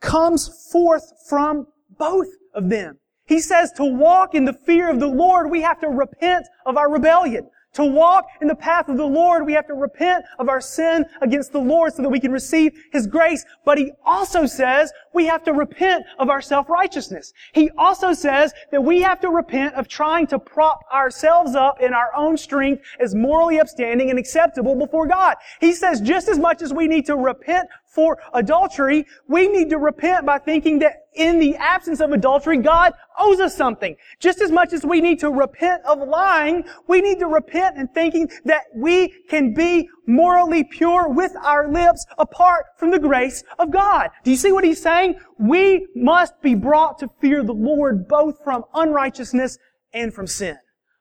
comes 0.00 0.68
forth 0.70 1.04
from 1.28 1.66
both 1.98 2.28
of 2.54 2.68
them. 2.68 2.98
He 3.26 3.40
says 3.40 3.72
to 3.72 3.84
walk 3.84 4.34
in 4.34 4.44
the 4.44 4.52
fear 4.52 4.90
of 4.90 5.00
the 5.00 5.08
Lord, 5.08 5.50
we 5.50 5.62
have 5.62 5.80
to 5.80 5.88
repent 5.88 6.46
of 6.64 6.76
our 6.76 6.90
rebellion. 6.90 7.48
To 7.76 7.84
walk 7.84 8.28
in 8.40 8.48
the 8.48 8.54
path 8.54 8.88
of 8.88 8.96
the 8.96 9.06
Lord, 9.06 9.44
we 9.44 9.52
have 9.52 9.66
to 9.66 9.74
repent 9.74 10.24
of 10.38 10.48
our 10.48 10.62
sin 10.62 11.04
against 11.20 11.52
the 11.52 11.60
Lord 11.60 11.92
so 11.92 12.00
that 12.00 12.08
we 12.08 12.18
can 12.18 12.32
receive 12.32 12.72
His 12.90 13.06
grace. 13.06 13.44
But 13.66 13.76
He 13.76 13.92
also 14.02 14.46
says 14.46 14.90
we 15.12 15.26
have 15.26 15.44
to 15.44 15.52
repent 15.52 16.06
of 16.18 16.30
our 16.30 16.40
self-righteousness. 16.40 17.34
He 17.52 17.70
also 17.76 18.14
says 18.14 18.54
that 18.72 18.82
we 18.82 19.02
have 19.02 19.20
to 19.20 19.28
repent 19.28 19.74
of 19.74 19.88
trying 19.88 20.26
to 20.28 20.38
prop 20.38 20.80
ourselves 20.90 21.54
up 21.54 21.80
in 21.82 21.92
our 21.92 22.14
own 22.16 22.38
strength 22.38 22.82
as 22.98 23.14
morally 23.14 23.60
upstanding 23.60 24.08
and 24.08 24.18
acceptable 24.18 24.74
before 24.74 25.06
God. 25.06 25.36
He 25.60 25.72
says 25.72 26.00
just 26.00 26.28
as 26.28 26.38
much 26.38 26.62
as 26.62 26.72
we 26.72 26.88
need 26.88 27.04
to 27.06 27.16
repent 27.16 27.68
for 27.96 28.18
adultery, 28.34 29.06
we 29.26 29.48
need 29.48 29.70
to 29.70 29.78
repent 29.78 30.26
by 30.26 30.38
thinking 30.38 30.80
that 30.80 31.06
in 31.14 31.38
the 31.38 31.56
absence 31.56 32.00
of 32.00 32.12
adultery, 32.12 32.58
God 32.58 32.92
owes 33.18 33.40
us 33.40 33.56
something. 33.56 33.96
Just 34.20 34.42
as 34.42 34.52
much 34.52 34.74
as 34.74 34.84
we 34.84 35.00
need 35.00 35.18
to 35.20 35.30
repent 35.30 35.82
of 35.86 36.06
lying, 36.06 36.64
we 36.86 37.00
need 37.00 37.18
to 37.20 37.26
repent 37.26 37.78
in 37.78 37.88
thinking 37.88 38.28
that 38.44 38.64
we 38.74 39.08
can 39.30 39.54
be 39.54 39.88
morally 40.06 40.62
pure 40.62 41.08
with 41.08 41.32
our 41.42 41.72
lips 41.72 42.04
apart 42.18 42.66
from 42.76 42.90
the 42.90 42.98
grace 42.98 43.42
of 43.58 43.70
God. 43.70 44.10
Do 44.24 44.30
you 44.30 44.36
see 44.36 44.52
what 44.52 44.64
he's 44.64 44.82
saying? 44.82 45.18
We 45.38 45.86
must 45.96 46.34
be 46.42 46.54
brought 46.54 46.98
to 46.98 47.08
fear 47.22 47.42
the 47.42 47.54
Lord 47.54 48.06
both 48.06 48.44
from 48.44 48.64
unrighteousness 48.74 49.56
and 49.94 50.12
from 50.12 50.26
sin. 50.26 50.58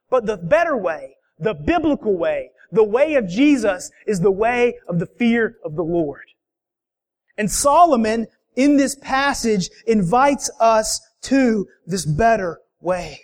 But 0.10 0.25
the 0.25 0.38
better 0.38 0.77
way, 0.77 1.17
the 1.39 1.53
biblical 1.53 2.17
way, 2.17 2.51
the 2.71 2.86
way 2.86 3.15
of 3.15 3.27
Jesus 3.27 3.91
is 4.08 4.21
the 4.21 4.31
way 4.31 4.75
of 4.88 4.99
the 4.99 5.05
fear 5.05 5.58
of 5.65 5.75
the 5.75 5.84
Lord. 5.84 6.23
And 7.38 7.52
Solomon, 7.52 8.28
in 8.56 8.78
this 8.78 8.95
passage, 8.95 9.69
invites 9.86 10.50
us 10.60 11.02
to 11.24 11.67
this 11.86 12.06
better 12.06 12.60
way. 12.80 13.19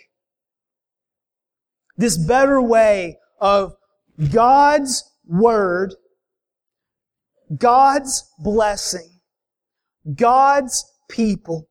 This 1.96 2.18
better 2.18 2.60
way 2.60 3.18
of 3.40 3.74
God's 4.32 5.04
Word, 5.26 5.94
God's 7.56 8.24
blessing, 8.38 9.20
God's 10.14 10.84
people, 11.08 11.68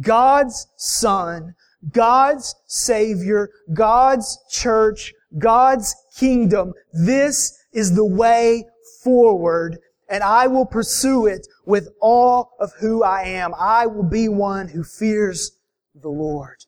God's 0.00 0.66
Son, 0.76 1.54
God's 1.92 2.54
Savior, 2.66 3.50
God's 3.72 4.38
church, 4.50 5.12
God's 5.38 5.94
kingdom. 6.16 6.72
This 6.92 7.56
is 7.72 7.94
the 7.94 8.04
way 8.04 8.64
forward 9.02 9.78
and 10.10 10.24
I 10.24 10.48
will 10.48 10.66
pursue 10.66 11.26
it 11.26 11.46
with 11.70 11.88
all 12.00 12.56
of 12.58 12.72
who 12.80 13.04
I 13.04 13.22
am. 13.22 13.54
I 13.56 13.86
will 13.86 14.02
be 14.02 14.28
one 14.28 14.66
who 14.66 14.82
fears 14.82 15.52
the 15.94 16.08
Lord. 16.08 16.64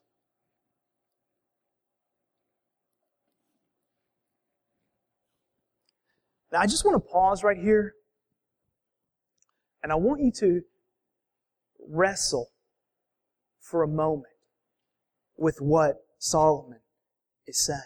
Now, 6.53 6.61
I 6.61 6.67
just 6.67 6.85
want 6.85 7.05
to 7.05 7.11
pause 7.11 7.43
right 7.43 7.57
here, 7.57 7.95
and 9.83 9.91
I 9.91 9.97
want 9.97 10.21
you 10.21 10.31
to 10.37 10.63
wrestle 11.89 12.53
for 13.61 13.83
a 13.83 13.89
moment 13.89 14.35
with 15.37 15.61
what 15.61 16.05
Solomon 16.19 16.79
is 17.49 17.59
saying. 17.59 17.81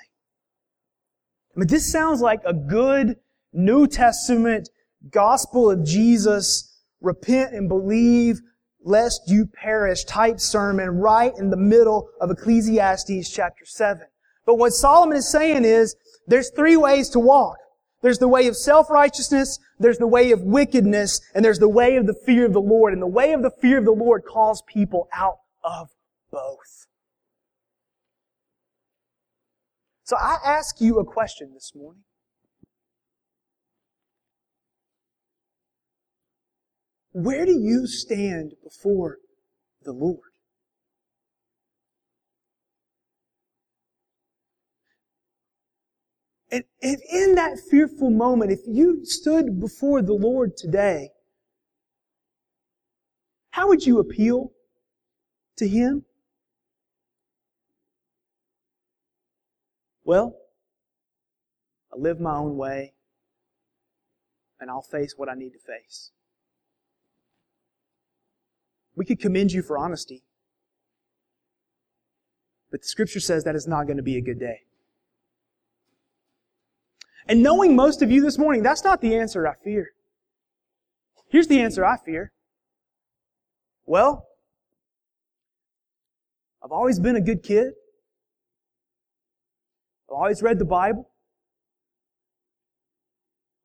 I 1.55 1.61
mean, 1.61 1.69
this 1.69 1.91
sounds 1.91 2.21
like 2.21 2.41
a 2.45 2.53
good 2.53 3.17
New 3.55 3.87
Testament 3.87 4.69
gospel 5.11 5.71
of 5.71 5.83
Jesus, 5.83 6.76
repent 7.01 7.55
and 7.55 7.69
believe 7.69 8.41
lest 8.83 9.23
you 9.29 9.47
perish 9.47 10.05
type 10.05 10.39
sermon 10.39 10.89
right 10.91 11.33
in 11.39 11.51
the 11.51 11.57
middle 11.57 12.09
of 12.21 12.31
Ecclesiastes 12.31 13.31
chapter 13.31 13.65
7. 13.65 14.07
But 14.45 14.57
what 14.57 14.73
Solomon 14.73 15.17
is 15.17 15.29
saying 15.29 15.65
is, 15.65 15.97
there's 16.29 16.51
three 16.51 16.77
ways 16.77 17.09
to 17.11 17.19
walk. 17.19 17.57
There's 18.03 18.19
the 18.19 18.29
way 18.29 18.47
of 18.47 18.57
self-righteousness, 18.57 19.59
there's 19.81 19.99
the 19.99 20.07
way 20.07 20.31
of 20.31 20.43
wickedness, 20.43 21.21
and 21.35 21.45
there's 21.45 21.59
the 21.59 21.69
way 21.69 21.97
of 21.97 22.07
the 22.07 22.15
fear 22.15 22.47
of 22.47 22.53
the 22.53 22.61
Lord. 22.61 22.93
And 22.93 23.03
the 23.03 23.07
way 23.07 23.33
of 23.33 23.43
the 23.43 23.51
fear 23.51 23.79
of 23.79 23.85
the 23.85 23.91
Lord 23.91 24.25
calls 24.25 24.63
people 24.69 25.09
out 25.13 25.39
of 25.65 25.89
both. 26.31 26.87
So 30.05 30.17
I 30.17 30.37
ask 30.45 30.81
you 30.81 31.01
a 31.01 31.05
question 31.05 31.53
this 31.53 31.73
morning. 31.75 32.03
Where 37.19 37.47
do 37.47 37.59
you 37.59 37.87
stand 37.87 38.57
before 38.63 39.17
the 39.83 39.93
Lord? 39.93 40.21
And 46.51 46.65
if 46.83 47.01
in 47.11 47.35
that 47.37 47.59
fearful 47.71 48.11
moment, 48.11 48.53
if 48.53 48.61
you 48.67 49.07
stood 49.07 49.59
before 49.59 50.03
the 50.03 50.13
Lord 50.13 50.59
today, 50.59 51.13
how 53.49 53.69
would 53.69 53.87
you 53.87 53.99
appeal 53.99 54.53
to 55.57 55.67
Him? 55.67 56.05
Well, 60.05 60.37
I 61.91 61.97
live 61.97 62.21
my 62.21 62.37
own 62.37 62.59
way, 62.59 62.93
and 64.61 64.69
I'll 64.69 64.83
face 64.83 65.15
what 65.17 65.31
I 65.31 65.35
need 65.35 65.55
to 65.55 65.59
face. 65.59 66.11
We 68.97 69.05
could 69.05 69.21
commend 69.21 69.53
you 69.53 69.63
for 69.63 69.79
honesty. 69.79 70.23
But 72.71 72.81
the 72.81 72.89
scripture 72.89 73.21
says 73.21 73.45
that 73.45 73.55
is 73.55 73.69
not 73.69 73.87
going 73.87 73.99
to 73.99 74.03
be 74.03 74.17
a 74.17 74.23
good 74.23 74.41
day. 74.41 74.63
And 77.29 77.43
knowing 77.43 77.77
most 77.77 78.03
of 78.03 78.11
you 78.11 78.23
this 78.23 78.39
morning, 78.39 78.63
that's 78.63 78.85
not 78.85 79.01
the 79.01 79.17
answer 79.17 79.47
I 79.47 79.55
fear. 79.63 79.91
Here's 81.29 81.49
the 81.49 81.61
answer 81.61 81.85
I 81.85 81.97
fear. 81.97 82.33
Well, 83.85 84.27
I've 86.65 86.73
always 86.73 86.99
been 86.99 87.17
a 87.17 87.21
good 87.21 87.43
kid. 87.43 87.75
I've 90.09 90.17
always 90.17 90.43
read 90.43 90.59
the 90.59 90.65
Bible. 90.65 91.11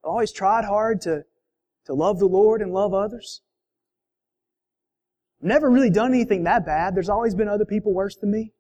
I've 0.04 0.10
always 0.10 0.32
tried 0.32 0.66
hard 0.66 1.02
to, 1.02 1.24
to 1.86 1.94
love 1.94 2.20
the 2.20 2.26
Lord 2.26 2.62
and 2.62 2.74
love 2.74 2.94
others. 2.94 3.42
Never 5.42 5.70
really 5.70 5.90
done 5.90 6.14
anything 6.14 6.44
that 6.44 6.66
bad. 6.66 6.96
There's 6.96 7.10
always 7.10 7.34
been 7.34 7.48
other 7.48 7.66
people 7.66 7.94
worse 7.94 8.16
than 8.16 8.32
me. 8.32 8.54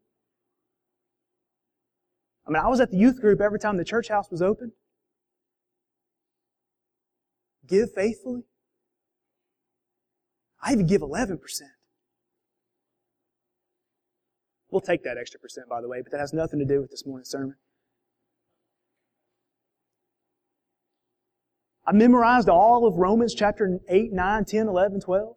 I 2.47 2.51
mean, 2.51 2.61
I 2.61 2.67
was 2.67 2.79
at 2.79 2.89
the 2.89 2.97
youth 2.97 3.21
group 3.21 3.39
every 3.39 3.59
time 3.59 3.77
the 3.77 3.85
church 3.85 4.07
house 4.07 4.31
was 4.31 4.41
open. 4.41 4.71
Give 7.67 7.91
faithfully. 7.93 8.43
I 10.61 10.73
even 10.73 10.87
give 10.87 11.01
11%. 11.01 11.37
We'll 14.71 14.81
take 14.81 15.03
that 15.03 15.17
extra 15.17 15.39
percent, 15.39 15.69
by 15.69 15.81
the 15.81 15.87
way, 15.87 16.01
but 16.01 16.11
that 16.11 16.19
has 16.19 16.33
nothing 16.33 16.59
to 16.59 16.65
do 16.65 16.81
with 16.81 16.91
this 16.91 17.05
morning's 17.05 17.29
sermon. 17.29 17.55
I 21.85 21.91
memorized 21.91 22.47
all 22.47 22.87
of 22.87 22.95
Romans 22.95 23.33
chapter 23.33 23.79
8, 23.89 24.13
9, 24.13 24.45
10, 24.45 24.67
11, 24.67 25.01
12. 25.01 25.35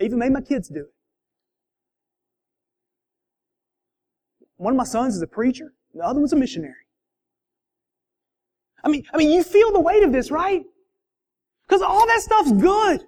I 0.00 0.04
even 0.04 0.18
made 0.18 0.32
my 0.32 0.40
kids 0.40 0.68
do 0.68 0.80
it. 0.80 0.94
One 4.56 4.72
of 4.72 4.76
my 4.76 4.84
sons 4.84 5.14
is 5.14 5.22
a 5.22 5.26
preacher, 5.26 5.72
the 5.94 6.02
other 6.04 6.20
one's 6.20 6.32
a 6.32 6.36
missionary. 6.36 6.74
I 8.82 8.88
mean, 8.88 9.04
I 9.12 9.16
mean, 9.16 9.30
you 9.30 9.42
feel 9.42 9.72
the 9.72 9.80
weight 9.80 10.02
of 10.02 10.12
this, 10.12 10.30
right? 10.30 10.62
Because 11.66 11.82
all 11.82 12.06
that 12.06 12.20
stuff's 12.20 12.52
good. 12.52 13.04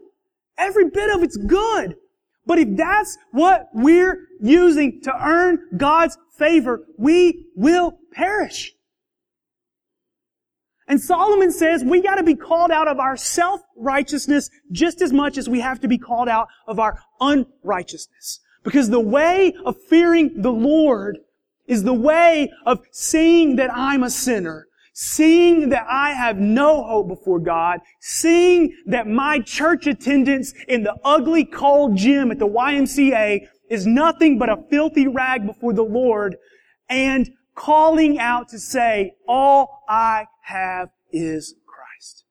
Every 0.59 0.91
bit 0.91 1.15
of 1.15 1.23
it's 1.23 1.37
good. 1.37 1.97
But 2.45 2.59
if 2.59 2.77
that's 2.77 3.17
what 3.33 3.69
we're 3.73 4.27
using 4.41 5.01
to 5.03 5.15
earn 5.25 5.59
God's 5.77 6.19
favor, 6.37 6.85
we 6.99 7.47
will 7.55 7.99
perish. 8.13 8.75
And 10.91 11.01
Solomon 11.01 11.53
says 11.53 11.85
we 11.85 12.03
got 12.03 12.17
to 12.17 12.25
be 12.25 12.35
called 12.35 12.73
out 12.73 12.89
of 12.89 12.99
our 12.99 13.17
self-righteousness 13.17 14.51
just 14.73 15.01
as 15.01 15.13
much 15.13 15.39
as 15.39 15.49
we 15.49 15.61
have 15.61 15.81
to 15.83 15.89
be 15.89 15.99
called 15.99 16.29
out 16.29 16.49
of 16.67 16.81
our 16.81 16.99
unrighteousness. 17.21 18.41
Because 18.65 18.91
the 18.91 18.99
way 18.99 19.55
of 19.65 19.77
fearing 19.89 20.43
the 20.43 20.51
Lord 20.51 21.19
is 21.69 21.85
the 21.85 21.95
way 21.95 22.51
of 22.67 22.81
seeing 22.91 23.55
that 23.55 23.73
I'm 23.73 24.03
a 24.03 24.11
sinner, 24.11 24.67
seeing 24.93 25.69
that 25.69 25.87
I 25.89 26.11
have 26.11 26.39
no 26.39 26.83
hope 26.83 27.07
before 27.07 27.39
God, 27.39 27.79
seeing 28.01 28.77
that 28.87 29.07
my 29.07 29.39
church 29.39 29.87
attendance 29.87 30.53
in 30.67 30.83
the 30.83 30.97
ugly 31.05 31.45
cold 31.45 31.97
gym 31.97 32.33
at 32.33 32.41
the 32.41 32.49
YMCA 32.49 33.47
is 33.71 33.87
nothing 33.87 34.41
but 34.41 34.49
a 34.49 34.65
filthy 34.69 35.07
rag 35.07 35.47
before 35.47 35.73
the 35.73 35.85
Lord, 35.85 36.35
and 36.89 37.31
calling 37.61 38.19
out 38.19 38.49
to 38.49 38.59
say, 38.59 39.13
all 39.29 39.85
I 39.87 40.25
have 40.41 40.89
is 41.13 41.55
Christ. 41.67 42.25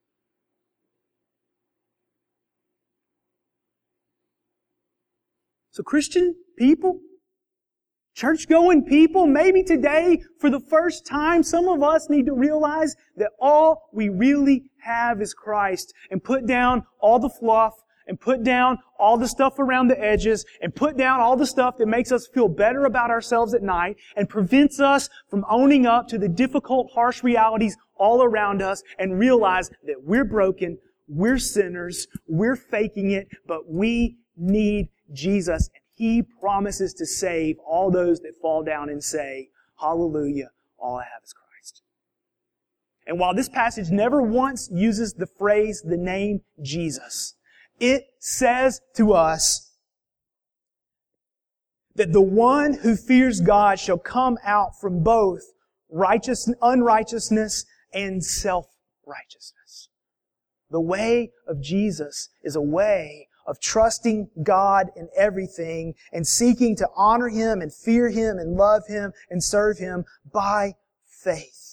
So 5.69 5.83
Christian 5.83 6.33
people, 6.57 6.99
church 8.15 8.47
going 8.49 8.83
people, 8.85 9.27
maybe 9.27 9.61
today, 9.61 10.23
for 10.39 10.49
the 10.49 10.59
first 10.59 11.05
time, 11.05 11.43
some 11.43 11.67
of 11.67 11.83
us 11.83 12.09
need 12.09 12.25
to 12.25 12.33
realize 12.33 12.95
that 13.17 13.29
all 13.39 13.83
we 13.93 14.09
really 14.09 14.63
have 14.81 15.21
is 15.21 15.35
Christ 15.35 15.93
and 16.09 16.23
put 16.23 16.47
down 16.47 16.87
all 16.99 17.19
the 17.19 17.29
fluff 17.29 17.75
and 18.09 18.19
put 18.19 18.43
down 18.43 18.79
all 18.97 19.17
the 19.17 19.27
stuff 19.27 19.59
around 19.59 19.87
the 19.87 20.03
edges 20.03 20.43
and 20.61 20.75
put 20.75 20.97
down 20.97 21.21
all 21.21 21.37
the 21.37 21.45
stuff 21.45 21.77
that 21.77 21.87
makes 21.87 22.11
us 22.11 22.27
feel 22.27 22.49
better 22.49 22.85
about 22.85 23.11
ourselves 23.11 23.53
at 23.53 23.61
night 23.61 23.97
and 24.17 24.27
prevents 24.27 24.79
us 24.79 25.09
from 25.29 25.45
owning 25.47 25.85
up 25.85 26.07
to 26.07 26.17
the 26.17 26.27
difficult, 26.27 26.91
harsh 26.93 27.23
realities 27.23 27.77
all 27.95 28.23
around 28.23 28.63
us 28.63 28.81
and 28.97 29.19
realize 29.19 29.69
that 29.85 30.03
we're 30.03 30.25
broken, 30.25 30.79
we're 31.07 31.37
sinners, 31.37 32.07
we're 32.27 32.55
faking 32.55 33.11
it, 33.11 33.27
but 33.47 33.69
we 33.69 34.17
need 34.35 34.89
Jesus. 35.13 35.69
And 35.75 35.83
He 35.93 36.23
promises 36.23 36.95
to 36.95 37.05
save 37.05 37.57
all 37.59 37.91
those 37.91 38.21
that 38.21 38.33
fall 38.41 38.63
down 38.63 38.89
and 38.89 39.03
say, 39.03 39.49
Hallelujah, 39.79 40.49
all 40.79 40.97
I 40.97 41.03
have 41.03 41.23
is 41.23 41.33
Christ. 41.33 41.83
And 43.05 43.19
while 43.19 43.35
this 43.35 43.49
passage 43.49 43.91
never 43.91 44.19
once 44.19 44.67
uses 44.73 45.13
the 45.13 45.27
phrase, 45.27 45.83
the 45.85 45.95
name 45.95 46.41
Jesus, 46.61 47.35
it 47.79 48.07
says 48.19 48.81
to 48.95 49.13
us 49.13 49.71
that 51.95 52.13
the 52.13 52.21
one 52.21 52.73
who 52.73 52.95
fears 52.95 53.41
God 53.41 53.79
shall 53.79 53.97
come 53.97 54.37
out 54.43 54.79
from 54.79 55.03
both 55.03 55.41
righteous, 55.89 56.49
unrighteousness 56.61 57.65
and 57.93 58.23
self-righteousness. 58.23 59.89
The 60.69 60.79
way 60.79 61.31
of 61.47 61.61
Jesus 61.61 62.29
is 62.43 62.55
a 62.55 62.61
way 62.61 63.27
of 63.45 63.59
trusting 63.59 64.29
God 64.43 64.91
in 64.95 65.09
everything 65.17 65.95
and 66.13 66.27
seeking 66.27 66.75
to 66.75 66.87
honor 66.95 67.29
Him 67.29 67.61
and 67.61 67.73
fear 67.73 68.09
Him 68.09 68.37
and 68.37 68.55
love 68.55 68.83
Him 68.87 69.11
and 69.29 69.43
serve 69.43 69.79
Him 69.79 70.05
by 70.31 70.75
faith. 71.07 71.68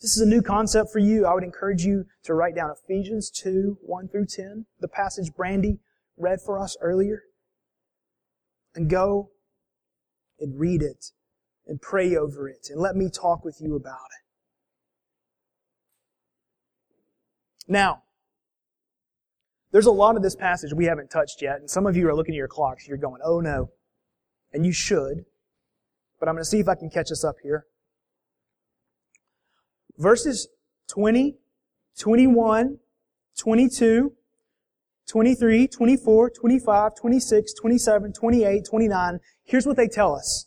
This 0.00 0.16
is 0.16 0.22
a 0.22 0.26
new 0.26 0.40
concept 0.40 0.90
for 0.90 0.98
you, 0.98 1.26
I 1.26 1.34
would 1.34 1.44
encourage 1.44 1.84
you 1.84 2.06
to 2.24 2.32
write 2.32 2.54
down 2.54 2.70
Ephesians 2.70 3.30
2, 3.30 3.78
1 3.82 4.08
through 4.08 4.26
10, 4.26 4.66
the 4.80 4.88
passage 4.88 5.34
Brandy 5.34 5.78
read 6.16 6.40
for 6.40 6.58
us 6.58 6.76
earlier, 6.80 7.24
and 8.74 8.88
go 8.88 9.30
and 10.38 10.58
read 10.58 10.80
it 10.80 11.12
and 11.66 11.82
pray 11.82 12.16
over 12.16 12.48
it 12.48 12.68
and 12.70 12.80
let 12.80 12.96
me 12.96 13.10
talk 13.10 13.44
with 13.44 13.58
you 13.60 13.76
about 13.76 13.94
it. 13.94 14.24
Now, 17.68 18.02
there's 19.70 19.86
a 19.86 19.92
lot 19.92 20.16
of 20.16 20.22
this 20.22 20.34
passage 20.34 20.72
we 20.72 20.86
haven't 20.86 21.10
touched 21.10 21.42
yet, 21.42 21.60
and 21.60 21.70
some 21.70 21.86
of 21.86 21.96
you 21.96 22.08
are 22.08 22.14
looking 22.14 22.34
at 22.34 22.38
your 22.38 22.48
clocks. 22.48 22.88
You're 22.88 22.96
going, 22.96 23.20
oh 23.24 23.40
no. 23.40 23.70
And 24.52 24.66
you 24.66 24.72
should. 24.72 25.26
But 26.18 26.28
I'm 26.28 26.34
going 26.34 26.42
to 26.42 26.50
see 26.50 26.58
if 26.58 26.68
I 26.68 26.74
can 26.74 26.90
catch 26.90 27.12
us 27.12 27.22
up 27.22 27.36
here 27.42 27.66
verses 30.00 30.48
20, 30.88 31.36
21, 31.98 32.78
22, 33.38 34.12
23, 35.06 35.68
24, 35.68 36.30
25, 36.30 36.94
26, 36.94 37.54
27, 37.54 38.12
28, 38.12 38.64
29. 38.68 39.18
Here's 39.44 39.66
what 39.66 39.76
they 39.76 39.88
tell 39.88 40.14
us. 40.14 40.46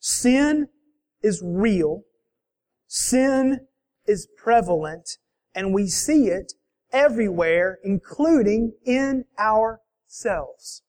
Sin 0.00 0.68
is 1.22 1.42
real. 1.44 2.02
Sin 2.86 3.60
is 4.06 4.26
prevalent 4.36 5.18
and 5.54 5.74
we 5.74 5.86
see 5.86 6.28
it 6.28 6.54
everywhere, 6.92 7.78
including 7.84 8.72
in 8.84 9.24
ourselves. 9.38 10.82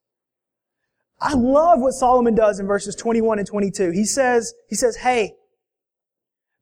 I 1.22 1.34
love 1.34 1.82
what 1.82 1.94
Solomon 1.94 2.34
does 2.34 2.60
in 2.60 2.68
verses 2.68 2.96
21 2.96 3.40
and 3.40 3.48
22. 3.48 3.92
He 3.92 4.06
says, 4.06 4.54
he 4.70 4.76
says, 4.76 4.98
hey, 4.98 5.34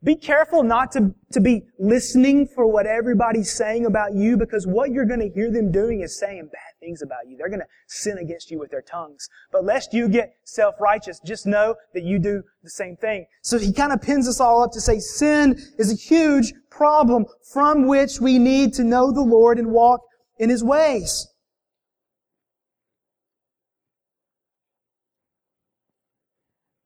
be 0.07 0.15
careful 0.15 0.63
not 0.63 0.89
to, 0.93 1.13
to 1.33 1.41
be 1.41 1.63
listening 1.77 2.47
for 2.47 2.65
what 2.65 2.85
everybody's 2.85 3.51
saying 3.51 3.85
about 3.85 4.13
you 4.13 4.37
because 4.37 4.65
what 4.65 4.91
you're 4.91 5.05
going 5.05 5.19
to 5.19 5.27
hear 5.27 5.51
them 5.51 5.69
doing 5.69 5.99
is 5.99 6.17
saying 6.17 6.47
bad 6.49 6.79
things 6.79 7.01
about 7.01 7.27
you. 7.27 7.35
They're 7.35 7.49
going 7.49 7.59
to 7.59 7.67
sin 7.87 8.17
against 8.17 8.49
you 8.49 8.57
with 8.57 8.71
their 8.71 8.81
tongues. 8.81 9.27
But 9.51 9.65
lest 9.65 9.93
you 9.93 10.07
get 10.07 10.33
self-righteous, 10.45 11.19
just 11.25 11.45
know 11.45 11.75
that 11.93 12.03
you 12.03 12.19
do 12.19 12.41
the 12.63 12.69
same 12.69 12.95
thing. 12.95 13.25
So 13.41 13.59
he 13.59 13.73
kind 13.73 13.91
of 13.91 14.01
pins 14.01 14.29
us 14.29 14.39
all 14.39 14.63
up 14.63 14.71
to 14.71 14.79
say 14.79 14.99
sin 14.99 15.59
is 15.77 15.91
a 15.91 15.95
huge 15.95 16.53
problem 16.69 17.25
from 17.51 17.85
which 17.85 18.21
we 18.21 18.39
need 18.39 18.73
to 18.75 18.85
know 18.85 19.11
the 19.11 19.19
Lord 19.19 19.59
and 19.59 19.71
walk 19.73 19.99
in 20.39 20.49
His 20.49 20.63
ways. 20.63 21.27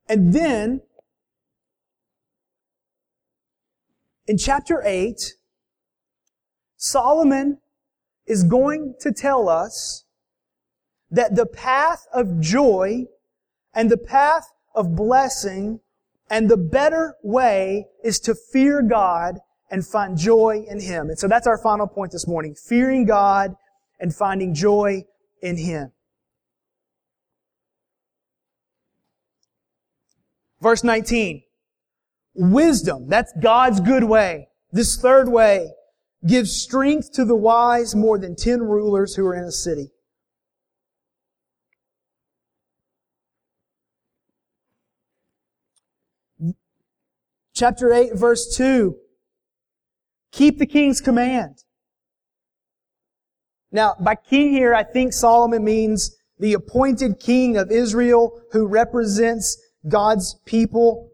And 0.10 0.34
then 0.34 0.82
in 4.32 4.38
chapter 4.38 4.82
8, 4.86 5.34
Solomon 6.78 7.58
is 8.26 8.46
going 8.46 8.96
to 9.02 9.12
tell 9.12 9.50
us 9.50 10.06
that 11.10 11.36
the 11.36 11.46
path 11.46 12.08
of 12.14 12.40
joy 12.40 13.08
and 13.74 13.92
the 13.92 13.98
path 13.98 14.46
of 14.74 14.96
blessing 14.96 15.82
and 16.30 16.50
the 16.50 16.56
better 16.56 17.16
way 17.22 17.88
is 18.06 18.22
to 18.22 18.34
fear 18.34 18.82
God 18.82 19.40
and 19.70 19.86
find 19.86 20.18
joy 20.18 20.64
in 20.66 20.80
Him. 20.80 21.10
And 21.10 21.20
so 21.20 21.28
that's 21.28 21.46
our 21.46 21.58
final 21.58 21.86
point 21.86 22.14
this 22.14 22.26
morning. 22.26 22.56
Fearing 22.56 23.04
God 23.04 23.54
and 24.00 24.16
finding 24.16 24.54
joy 24.54 25.04
in 25.42 25.58
Him. 25.58 25.92
Verse 30.62 30.86
19. 30.86 31.44
Wisdom, 32.34 33.08
that's 33.08 33.34
God's 33.42 33.80
good 33.80 34.04
way. 34.04 34.48
This 34.72 34.96
third 34.96 35.30
way 35.30 35.72
gives 36.26 36.56
strength 36.56 37.12
to 37.14 37.26
the 37.26 37.36
wise 37.36 37.96
more 37.96 38.18
than 38.18 38.36
ten 38.36 38.62
rulers 38.62 39.16
who 39.16 39.26
are 39.26 39.36
in 39.36 39.44
a 39.44 39.52
city. 39.52 39.92
Chapter 47.54 47.94
8, 47.94 48.16
verse 48.16 48.56
2. 48.56 48.96
Keep 50.32 50.58
the 50.58 50.66
king's 50.66 51.02
command. 51.02 51.64
Now, 53.72 53.96
by 54.00 54.16
king 54.16 54.52
here, 54.52 54.74
I 54.74 54.84
think 54.84 55.14
Solomon 55.14 55.64
means 55.64 56.18
the 56.40 56.54
appointed 56.54 57.20
king 57.20 57.58
of 57.58 57.72
Israel 57.72 58.42
who 58.52 58.66
represents 58.66 59.62
God's 59.88 60.36
people 60.46 61.11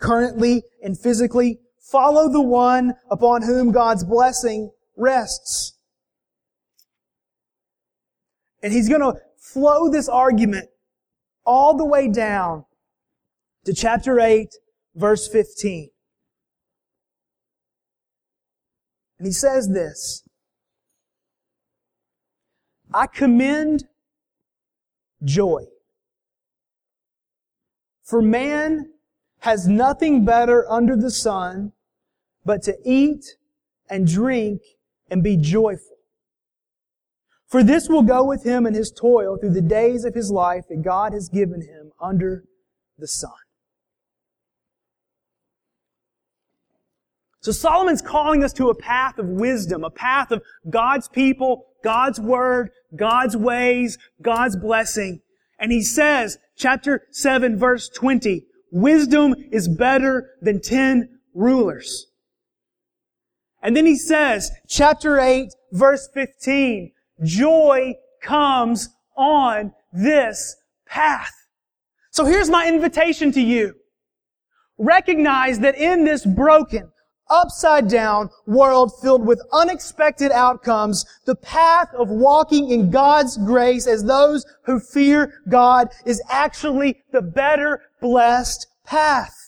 currently 0.00 0.62
and 0.82 0.98
physically. 0.98 1.58
Follow 1.80 2.30
the 2.30 2.42
one 2.42 2.94
upon 3.10 3.42
whom 3.42 3.72
God's 3.72 4.04
blessing 4.04 4.70
rests. 4.96 5.76
And 8.62 8.72
he's 8.72 8.88
going 8.88 9.02
to 9.02 9.20
flow 9.38 9.90
this 9.90 10.08
argument 10.08 10.68
all 11.44 11.76
the 11.76 11.84
way 11.84 12.08
down 12.08 12.64
to 13.64 13.74
chapter 13.74 14.18
8, 14.18 14.48
verse 14.94 15.28
15. 15.28 15.90
And 19.18 19.26
he 19.26 19.32
says 19.32 19.68
this, 19.68 20.22
I 22.92 23.06
commend 23.06 23.84
joy. 25.22 25.64
For 28.02 28.20
man 28.20 28.93
has 29.44 29.68
nothing 29.68 30.24
better 30.24 30.66
under 30.70 30.96
the 30.96 31.10
sun 31.10 31.70
but 32.46 32.62
to 32.62 32.74
eat 32.82 33.36
and 33.90 34.06
drink 34.06 34.62
and 35.10 35.22
be 35.22 35.36
joyful. 35.36 35.98
For 37.46 37.62
this 37.62 37.86
will 37.86 38.02
go 38.04 38.24
with 38.24 38.42
him 38.42 38.64
in 38.66 38.72
his 38.72 38.90
toil 38.90 39.36
through 39.36 39.52
the 39.52 39.60
days 39.60 40.06
of 40.06 40.14
his 40.14 40.30
life 40.30 40.64
that 40.70 40.80
God 40.80 41.12
has 41.12 41.28
given 41.28 41.60
him 41.60 41.92
under 42.00 42.44
the 42.98 43.06
sun. 43.06 43.32
So 47.40 47.52
Solomon's 47.52 48.00
calling 48.00 48.42
us 48.42 48.54
to 48.54 48.70
a 48.70 48.74
path 48.74 49.18
of 49.18 49.26
wisdom, 49.26 49.84
a 49.84 49.90
path 49.90 50.30
of 50.30 50.42
God's 50.70 51.06
people, 51.10 51.66
God's 51.84 52.18
word, 52.18 52.70
God's 52.96 53.36
ways, 53.36 53.98
God's 54.22 54.56
blessing. 54.56 55.20
And 55.58 55.70
he 55.70 55.82
says, 55.82 56.38
chapter 56.56 57.02
7 57.10 57.58
verse 57.58 57.90
20, 57.90 58.46
wisdom 58.74 59.34
is 59.52 59.68
better 59.68 60.32
than 60.42 60.60
10 60.60 61.08
rulers. 61.32 62.08
And 63.62 63.74
then 63.74 63.86
he 63.86 63.96
says, 63.96 64.50
chapter 64.68 65.18
8 65.20 65.48
verse 65.72 66.08
15, 66.12 66.92
joy 67.22 67.94
comes 68.20 68.88
on 69.16 69.72
this 69.92 70.56
path. 70.86 71.32
So 72.10 72.24
here's 72.24 72.50
my 72.50 72.68
invitation 72.68 73.30
to 73.32 73.40
you. 73.40 73.74
Recognize 74.76 75.60
that 75.60 75.76
in 75.76 76.04
this 76.04 76.26
broken, 76.26 76.90
upside 77.28 77.88
down 77.88 78.30
world 78.46 78.92
filled 79.00 79.26
with 79.26 79.40
unexpected 79.52 80.32
outcomes, 80.32 81.04
the 81.24 81.34
path 81.34 81.88
of 81.94 82.08
walking 82.08 82.70
in 82.70 82.90
God's 82.90 83.36
grace 83.36 83.86
as 83.86 84.04
those 84.04 84.44
who 84.64 84.80
fear 84.80 85.42
God 85.48 85.88
is 86.04 86.22
actually 86.30 87.02
the 87.12 87.22
better 87.22 87.82
blessed 88.00 88.66
path. 88.84 89.43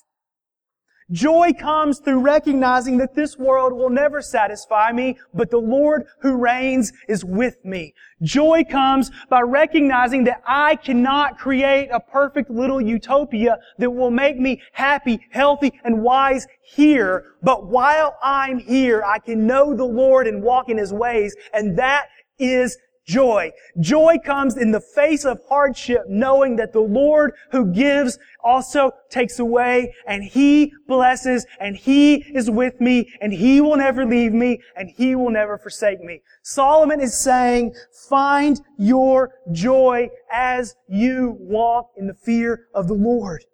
Joy 1.13 1.53
comes 1.53 2.01
through 2.01 2.19
recognizing 2.21 2.99
that 2.99 3.15
this 3.15 3.39
world 3.39 3.73
will 3.73 3.91
never 3.91 4.21
satisfy 4.21 4.91
me, 4.91 5.19
but 5.33 5.51
the 5.51 5.59
Lord 5.59 6.05
who 6.21 6.37
reigns 6.37 6.93
is 7.09 7.25
with 7.25 7.65
me. 7.65 7.95
Joy 8.23 8.65
comes 8.65 9.13
by 9.31 9.43
recognizing 9.43 10.25
that 10.25 10.43
I 10.45 10.75
cannot 10.75 11.39
create 11.39 11.91
a 11.93 12.01
perfect 12.01 12.51
little 12.51 12.81
utopia 12.81 13.59
that 13.79 13.91
will 13.91 14.11
make 14.11 14.37
me 14.37 14.63
happy, 14.73 15.21
healthy, 15.31 15.79
and 15.85 16.03
wise 16.03 16.49
here. 16.63 17.35
But 17.41 17.67
while 17.67 18.17
I'm 18.21 18.59
here, 18.59 19.05
I 19.05 19.21
can 19.21 19.47
know 19.47 19.77
the 19.77 19.85
Lord 19.85 20.27
and 20.27 20.43
walk 20.43 20.69
in 20.69 20.79
His 20.79 20.93
ways, 20.93 21.37
and 21.53 21.79
that 21.79 22.07
is 22.39 22.77
joy. 23.07 23.53
Joy 23.81 24.17
comes 24.25 24.57
in 24.57 24.73
the 24.73 24.81
face 24.81 25.25
of 25.25 25.41
hardship, 25.49 26.03
knowing 26.09 26.57
that 26.57 26.73
the 26.73 26.81
Lord 26.81 27.33
who 27.53 27.73
gives 27.73 28.19
also 28.43 28.93
takes 29.11 29.39
away, 29.39 29.95
and 30.07 30.25
He 30.25 30.73
blesses, 30.87 31.47
and 31.61 31.77
He 31.77 32.17
is 32.35 32.51
with 32.51 32.81
me, 32.81 33.13
and 33.21 33.33
He 33.33 33.61
will 33.61 33.77
never 33.77 34.05
leave 34.05 34.33
me, 34.33 34.61
and 34.77 34.91
He 34.91 35.15
will 35.15 35.31
never 35.31 35.59
forsake 35.59 36.01
me. 36.01 36.23
Solomon 36.43 37.01
is 37.01 37.17
saying, 37.17 37.75
find 38.09 38.61
your 38.79 39.33
joy 39.53 40.11
as 40.31 40.75
you 40.89 41.37
walk 41.39 41.91
in 41.97 42.07
the 42.07 42.15
fear 42.15 42.67
of 42.75 42.89
the 42.89 42.95
Lord. 42.95 43.45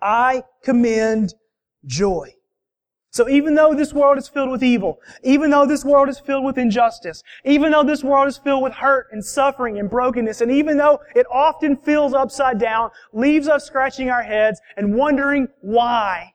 I 0.00 0.44
commend 0.62 1.34
joy. 1.84 2.35
So 3.10 3.28
even 3.28 3.54
though 3.54 3.72
this 3.72 3.94
world 3.94 4.18
is 4.18 4.28
filled 4.28 4.50
with 4.50 4.62
evil, 4.62 5.00
even 5.22 5.50
though 5.50 5.64
this 5.64 5.84
world 5.84 6.08
is 6.08 6.18
filled 6.18 6.44
with 6.44 6.58
injustice, 6.58 7.22
even 7.44 7.72
though 7.72 7.84
this 7.84 8.04
world 8.04 8.28
is 8.28 8.36
filled 8.36 8.62
with 8.62 8.74
hurt 8.74 9.06
and 9.10 9.24
suffering 9.24 9.78
and 9.78 9.88
brokenness, 9.88 10.40
and 10.42 10.52
even 10.52 10.76
though 10.76 11.00
it 11.14 11.26
often 11.30 11.76
feels 11.76 12.12
upside 12.12 12.58
down, 12.58 12.90
leaves 13.12 13.48
us 13.48 13.64
scratching 13.64 14.10
our 14.10 14.22
heads 14.22 14.60
and 14.76 14.94
wondering 14.94 15.48
why, 15.60 16.34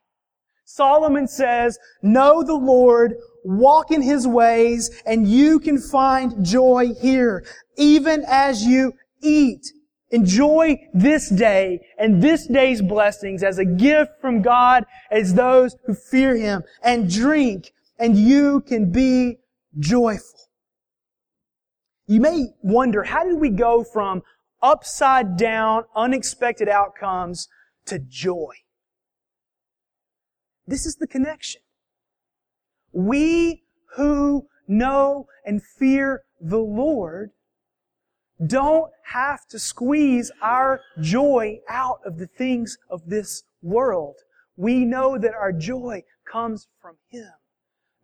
Solomon 0.66 1.28
says, 1.28 1.78
know 2.02 2.44
the 2.44 2.56
Lord, 2.56 3.16
walk 3.44 3.92
in 3.92 4.02
His 4.02 4.28
ways, 4.28 4.90
and 5.06 5.28
you 5.28 5.60
can 5.60 5.78
find 5.78 6.44
joy 6.44 6.94
here, 7.00 7.46
even 7.78 8.24
as 8.28 8.64
you 8.64 8.94
eat 9.22 9.68
Enjoy 10.12 10.78
this 10.94 11.30
day 11.30 11.80
and 11.98 12.22
this 12.22 12.46
day's 12.48 12.82
blessings 12.82 13.44
as 13.44 13.58
a 13.58 13.66
gift 13.66 14.12
from 14.20 14.42
God 14.42 14.86
as 15.10 15.34
those 15.34 15.76
who 15.86 15.94
fear 15.94 16.36
Him 16.36 16.64
and 16.84 17.10
drink 17.10 17.72
and 17.98 18.18
you 18.18 18.62
can 18.62 18.92
be 18.92 19.38
joyful. 19.80 20.40
You 22.08 22.20
may 22.20 22.48
wonder, 22.62 23.04
how 23.04 23.24
did 23.24 23.40
we 23.40 23.50
go 23.50 23.84
from 23.86 24.24
upside 24.62 25.38
down, 25.38 25.86
unexpected 25.96 26.68
outcomes 26.68 27.48
to 27.86 28.00
joy? 28.00 28.54
This 30.68 30.86
is 30.86 30.96
the 30.98 31.08
connection. 31.08 31.62
We 32.92 33.64
who 33.96 34.48
know 34.68 35.28
and 35.46 35.62
fear 35.64 36.24
the 36.40 36.60
Lord 36.60 37.32
don't 38.48 38.92
have 39.04 39.46
to 39.48 39.60
squeeze 39.60 40.32
our 40.42 40.82
joy 41.00 41.60
out 41.70 42.00
of 42.06 42.18
the 42.18 42.28
things 42.28 42.78
of 42.90 43.08
this 43.08 43.44
world. 43.62 44.16
We 44.56 44.86
know 44.86 45.18
that 45.18 45.34
our 45.34 45.52
joy 45.52 46.04
comes 46.30 46.68
from 46.82 46.98
Him. 47.10 47.32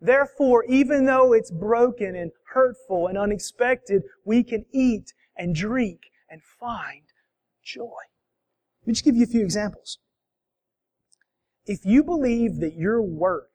Therefore, 0.00 0.64
even 0.64 1.06
though 1.06 1.32
it's 1.32 1.50
broken 1.50 2.14
and 2.14 2.30
hurtful 2.52 3.08
and 3.08 3.18
unexpected, 3.18 4.02
we 4.24 4.44
can 4.44 4.64
eat 4.72 5.12
and 5.36 5.54
drink 5.54 6.02
and 6.30 6.40
find 6.60 7.02
joy. 7.64 7.82
Let 8.82 8.86
me 8.86 8.92
just 8.92 9.04
give 9.04 9.16
you 9.16 9.24
a 9.24 9.26
few 9.26 9.42
examples. 9.42 9.98
If 11.66 11.84
you 11.84 12.02
believe 12.02 12.60
that 12.60 12.74
your 12.74 13.02
work 13.02 13.50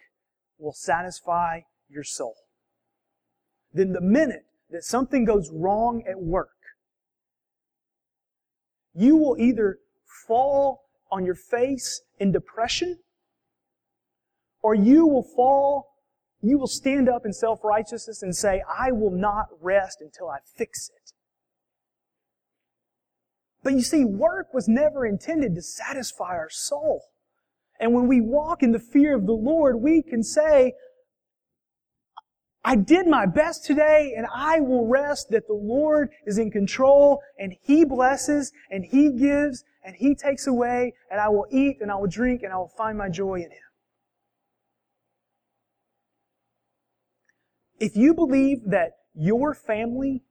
will 0.59 0.73
satisfy 0.73 1.61
your 1.89 2.03
soul, 2.03 2.35
then 3.73 3.93
the 3.93 4.01
minute 4.01 4.45
that 4.69 4.83
something 4.83 5.25
goes 5.25 5.49
wrong 5.51 6.03
at 6.07 6.19
work, 6.19 6.49
you 8.93 9.17
will 9.17 9.37
either 9.39 9.79
fall 10.27 10.81
on 11.11 11.25
your 11.25 11.35
face 11.35 12.01
in 12.19 12.31
depression 12.31 12.99
or 14.61 14.73
you 14.73 15.05
will 15.05 15.23
fall, 15.35 15.89
you 16.41 16.57
will 16.57 16.67
stand 16.67 17.09
up 17.09 17.25
in 17.25 17.33
self-righteousness 17.33 18.21
and 18.21 18.35
say, 18.35 18.63
I 18.67 18.91
will 18.91 19.11
not 19.11 19.47
rest 19.61 19.99
until 20.01 20.29
I 20.29 20.39
fix 20.57 20.89
it. 20.89 21.13
But 23.63 23.73
you 23.73 23.81
see, 23.81 24.03
work 24.03 24.53
was 24.53 24.67
never 24.67 25.05
intended 25.05 25.55
to 25.55 25.61
satisfy 25.61 26.35
our 26.35 26.49
soul. 26.49 27.03
And 27.79 27.93
when 27.93 28.07
we 28.07 28.21
walk 28.21 28.61
in 28.61 28.71
the 28.71 28.79
fear 28.79 29.15
of 29.15 29.25
the 29.25 29.33
Lord, 29.33 29.81
we 29.81 30.01
can 30.01 30.23
say, 30.23 30.73
I 32.65 32.75
did 32.77 33.07
my 33.07 33.25
best 33.25 33.65
today 33.65 34.13
and 34.15 34.25
I 34.33 34.61
will 34.61 34.87
rest 34.87 35.29
that 35.31 35.47
the 35.47 35.53
Lord 35.53 36.09
is 36.25 36.37
in 36.37 36.49
control 36.49 37.21
and 37.37 37.53
He 37.61 37.83
blesses 37.83 38.53
and 38.71 38.85
He 38.85 39.11
gives 39.11 39.65
and 39.83 39.95
He 39.95 40.15
takes 40.15 40.47
away 40.47 40.93
and 41.11 41.19
I 41.19 41.27
will 41.27 41.45
eat 41.51 41.77
and 41.81 41.91
I 41.91 41.95
will 41.95 42.07
drink 42.07 42.41
and 42.43 42.53
I 42.53 42.57
will 42.57 42.71
find 42.77 42.97
my 42.97 43.09
joy 43.09 43.35
in 43.35 43.51
Him. 43.51 43.59
If 47.79 47.97
you 47.97 48.13
believe 48.13 48.59
that 48.67 48.91
your 49.13 49.53
family, 49.53 50.23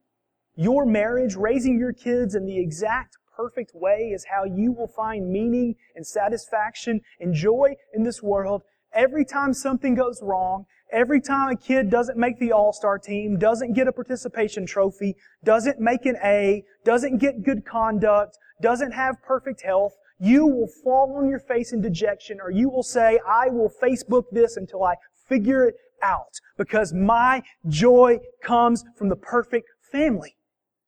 your 0.57 0.87
marriage, 0.87 1.37
raising 1.37 1.79
your 1.79 1.93
kids 1.93 2.35
in 2.35 2.47
the 2.47 2.59
exact 2.59 3.19
perfect 3.37 3.73
way 3.75 4.13
is 4.15 4.25
how 4.31 4.45
you 4.45 4.73
will 4.73 4.89
find 4.89 5.29
meaning 5.29 5.75
and 5.95 6.07
satisfaction 6.07 7.03
and 7.21 7.35
joy 7.35 7.75
in 7.93 8.05
this 8.05 8.23
world, 8.23 8.63
every 8.95 9.27
time 9.27 9.53
something 9.53 9.95
goes 9.95 10.21
wrong, 10.23 10.65
Every 10.93 11.23
time 11.23 11.49
a 11.49 11.57
kid 11.57 11.89
doesn't 11.89 12.19
make 12.19 12.39
the 12.39 12.53
all-star 12.53 12.99
team, 12.99 13.39
doesn't 13.39 13.73
get 13.73 13.89
a 13.89 13.93
participation 13.93 14.67
trophy, 14.67 15.17
doesn't 15.43 15.81
make 15.81 16.05
an 16.05 16.17
A, 16.23 16.65
doesn't 16.85 17.17
get 17.17 17.43
good 17.43 17.65
conduct, 17.65 18.37
doesn't 18.61 18.93
have 18.93 19.17
perfect 19.23 19.63
health, 19.63 19.95
you 20.21 20.47
will 20.47 20.69
fall 20.85 21.17
on 21.17 21.29
your 21.29 21.41
face 21.41 21.73
in 21.73 21.81
dejection 21.81 22.39
or 22.41 22.51
you 22.51 22.69
will 22.69 22.83
say, 22.83 23.19
I 23.27 23.49
will 23.49 23.73
Facebook 23.83 24.25
this 24.31 24.57
until 24.57 24.85
I 24.85 24.97
figure 25.29 25.67
it 25.67 25.77
out 26.03 26.39
because 26.59 26.93
my 26.93 27.43
joy 27.69 28.19
comes 28.43 28.85
from 28.97 29.09
the 29.09 29.17
perfect 29.17 29.69
family. 29.91 30.37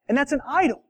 And 0.07 0.19
that's 0.19 0.33
an 0.33 0.41
idol. 0.47 0.85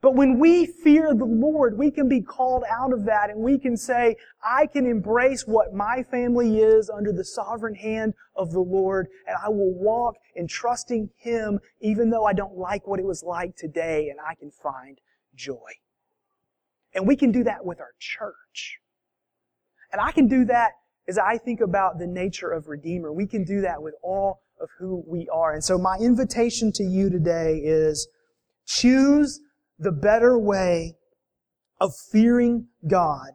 But 0.00 0.14
when 0.14 0.38
we 0.38 0.66
fear 0.66 1.12
the 1.12 1.24
Lord, 1.24 1.76
we 1.76 1.90
can 1.90 2.08
be 2.08 2.20
called 2.20 2.62
out 2.70 2.92
of 2.92 3.04
that 3.06 3.30
and 3.30 3.40
we 3.40 3.58
can 3.58 3.76
say, 3.76 4.14
I 4.44 4.66
can 4.66 4.86
embrace 4.86 5.44
what 5.44 5.74
my 5.74 6.04
family 6.04 6.60
is 6.60 6.88
under 6.88 7.12
the 7.12 7.24
sovereign 7.24 7.74
hand 7.74 8.14
of 8.36 8.52
the 8.52 8.60
Lord 8.60 9.08
and 9.26 9.36
I 9.44 9.48
will 9.48 9.74
walk 9.74 10.14
in 10.36 10.46
trusting 10.46 11.10
Him 11.16 11.58
even 11.80 12.10
though 12.10 12.24
I 12.24 12.32
don't 12.32 12.56
like 12.56 12.86
what 12.86 13.00
it 13.00 13.06
was 13.06 13.24
like 13.24 13.56
today 13.56 14.08
and 14.08 14.20
I 14.20 14.36
can 14.36 14.52
find 14.52 15.00
joy. 15.34 15.72
And 16.94 17.06
we 17.06 17.16
can 17.16 17.32
do 17.32 17.42
that 17.44 17.64
with 17.64 17.80
our 17.80 17.92
church. 17.98 18.78
And 19.90 20.00
I 20.00 20.12
can 20.12 20.28
do 20.28 20.44
that 20.44 20.72
as 21.08 21.18
I 21.18 21.38
think 21.38 21.60
about 21.60 21.98
the 21.98 22.06
nature 22.06 22.50
of 22.50 22.68
Redeemer. 22.68 23.12
We 23.12 23.26
can 23.26 23.44
do 23.44 23.62
that 23.62 23.82
with 23.82 23.94
all 24.02 24.42
of 24.60 24.68
who 24.78 25.02
we 25.08 25.28
are. 25.32 25.54
And 25.54 25.64
so 25.64 25.76
my 25.76 25.96
invitation 25.96 26.70
to 26.72 26.84
you 26.84 27.10
today 27.10 27.60
is 27.64 28.08
choose 28.66 29.40
the 29.78 29.92
better 29.92 30.38
way 30.38 30.96
of 31.80 31.92
fearing 32.10 32.66
God 32.86 33.32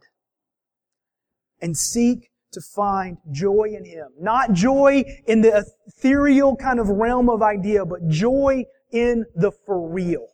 and 1.61 1.77
seek 1.77 2.29
to 2.51 2.61
find 2.61 3.17
joy 3.31 3.73
in 3.75 3.85
Him. 3.85 4.09
Not 4.19 4.53
joy 4.53 5.03
in 5.25 5.41
the 5.41 5.65
ethereal 5.87 6.55
kind 6.55 6.79
of 6.79 6.87
realm 6.89 7.29
of 7.29 7.41
idea, 7.41 7.85
but 7.85 8.07
joy 8.07 8.65
in 8.91 9.25
the 9.35 9.51
for 9.65 9.89
real. 9.89 10.27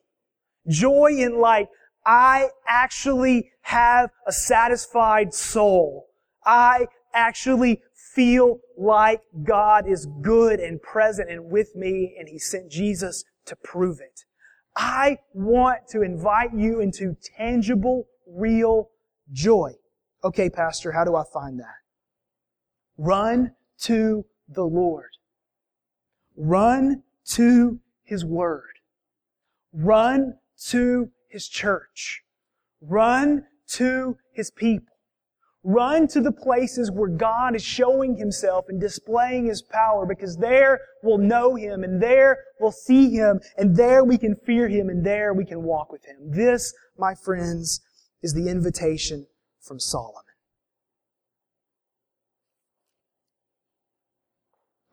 Joy 0.68 1.12
in 1.18 1.40
like, 1.40 1.70
I 2.06 2.50
actually 2.68 3.52
have 3.62 4.10
a 4.28 4.32
satisfied 4.32 5.34
soul. 5.34 6.08
I 6.46 6.88
actually 7.14 7.82
feel 7.94 8.60
like 8.78 9.22
God 9.44 9.88
is 9.88 10.08
good 10.22 10.60
and 10.60 10.82
present 10.82 11.30
and 11.30 11.52
with 11.52 11.76
me 11.76 12.16
and 12.20 12.28
He 12.28 12.40
sent 12.40 12.72
Jesus 12.72 13.24
to 13.46 13.56
prove 13.56 14.00
it. 14.00 14.26
I 14.82 15.18
want 15.34 15.90
to 15.90 16.04
invite 16.04 16.54
you 16.56 16.80
into 16.80 17.18
tangible, 17.38 18.08
real 18.26 18.90
joy. 19.30 19.74
Okay, 20.24 20.50
Pastor, 20.50 20.94
how 20.94 21.04
do 21.04 21.18
I 21.18 21.24
find 21.34 21.60
that? 21.60 21.76
Run 22.98 23.52
to 23.82 24.26
the 24.48 24.64
Lord. 24.64 25.10
Run 26.38 27.04
to 27.32 27.82
His 28.04 28.24
Word. 28.24 28.80
Run 29.74 30.36
to 30.68 31.12
His 31.28 31.50
church. 31.50 32.24
Run 32.80 33.48
to 33.72 34.18
His 34.32 34.50
people. 34.50 34.89
Run 35.72 36.08
to 36.08 36.20
the 36.20 36.32
places 36.32 36.90
where 36.90 37.10
God 37.10 37.56
is 37.56 37.64
showing 37.64 38.16
Himself 38.16 38.66
and 38.70 38.82
displaying 38.82 39.46
His 39.46 39.62
power 39.62 40.04
because 40.04 40.36
there 40.36 40.80
we'll 41.04 41.20
know 41.20 41.54
Him 41.54 41.84
and 41.84 42.02
there 42.02 42.40
we'll 42.60 42.72
see 42.72 43.12
Him 43.12 43.40
and 43.56 43.76
there 43.76 44.04
we 44.04 44.18
can 44.18 44.36
fear 44.36 44.68
Him 44.68 44.90
and 44.90 45.06
there 45.06 45.32
we 45.32 45.46
can 45.46 45.62
walk 45.62 45.92
with 45.92 46.04
Him. 46.06 46.18
This, 46.32 46.74
my 46.98 47.14
friends, 47.14 47.82
is 48.24 48.34
the 48.34 48.50
invitation 48.50 49.28
from 49.62 49.80
Solomon. 49.80 50.24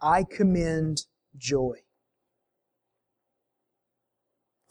I 0.03 0.25
commend 0.25 1.07
joy. 1.39 1.86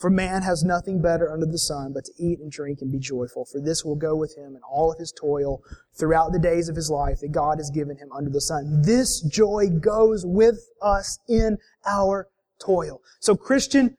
For 0.06 0.12
man 0.12 0.44
has 0.44 0.64
nothing 0.64 1.02
better 1.02 1.32
under 1.32 1.48
the 1.48 1.58
sun 1.58 1.92
but 1.92 2.06
to 2.06 2.12
eat 2.20 2.40
and 2.40 2.52
drink 2.52 2.84
and 2.84 2.92
be 2.92 3.00
joyful, 3.00 3.44
for 3.44 3.60
this 3.60 3.84
will 3.84 3.96
go 3.96 4.16
with 4.16 4.38
him 4.38 4.56
in 4.56 4.62
all 4.62 4.92
of 4.92 5.00
his 5.00 5.12
toil 5.12 5.64
throughout 5.96 6.32
the 6.32 6.38
days 6.38 6.70
of 6.70 6.76
his 6.76 6.92
life 6.92 7.22
that 7.22 7.32
God 7.32 7.58
has 7.58 7.72
given 7.72 7.98
him 7.98 8.12
under 8.16 8.30
the 8.30 8.40
sun. 8.40 8.84
This 8.84 9.20
joy 9.22 9.68
goes 9.68 10.24
with 10.24 10.60
us 10.80 11.18
in 11.28 11.58
our 11.88 12.28
toil. 12.60 13.02
So 13.20 13.36
Christian, 13.36 13.98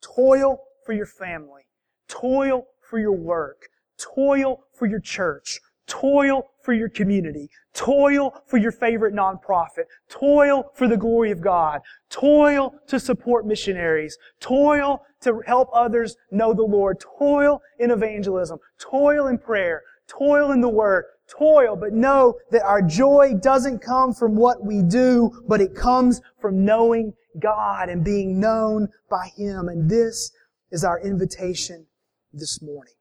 toil 0.00 0.58
for 0.86 0.94
your 0.94 1.04
family, 1.04 1.64
toil 2.08 2.64
for 2.80 2.98
your 2.98 3.12
work, 3.12 3.68
toil 3.98 4.64
for 4.72 4.86
your 4.86 5.00
church, 5.00 5.60
toil 5.88 6.50
for 6.62 6.72
your 6.72 6.88
community. 6.88 7.48
Toil 7.74 8.34
for 8.46 8.58
your 8.58 8.72
favorite 8.72 9.14
nonprofit. 9.14 9.84
Toil 10.08 10.70
for 10.74 10.86
the 10.86 10.96
glory 10.96 11.30
of 11.30 11.40
God. 11.40 11.80
Toil 12.10 12.74
to 12.86 13.00
support 13.00 13.46
missionaries. 13.46 14.16
Toil 14.40 15.02
to 15.22 15.40
help 15.46 15.68
others 15.72 16.16
know 16.30 16.52
the 16.52 16.62
Lord. 16.62 17.00
Toil 17.18 17.60
in 17.78 17.90
evangelism. 17.90 18.58
Toil 18.78 19.28
in 19.28 19.38
prayer. 19.38 19.82
Toil 20.08 20.52
in 20.52 20.60
the 20.60 20.68
Word. 20.68 21.04
Toil, 21.28 21.76
but 21.76 21.92
know 21.92 22.38
that 22.50 22.62
our 22.62 22.80
joy 22.80 23.34
doesn't 23.42 23.80
come 23.80 24.14
from 24.14 24.34
what 24.34 24.64
we 24.64 24.82
do, 24.82 25.30
but 25.46 25.60
it 25.60 25.74
comes 25.74 26.22
from 26.40 26.64
knowing 26.64 27.12
God 27.38 27.90
and 27.90 28.02
being 28.02 28.40
known 28.40 28.88
by 29.10 29.30
Him. 29.36 29.68
And 29.68 29.90
this 29.90 30.32
is 30.70 30.84
our 30.84 31.00
invitation 31.00 31.86
this 32.32 32.62
morning. 32.62 32.94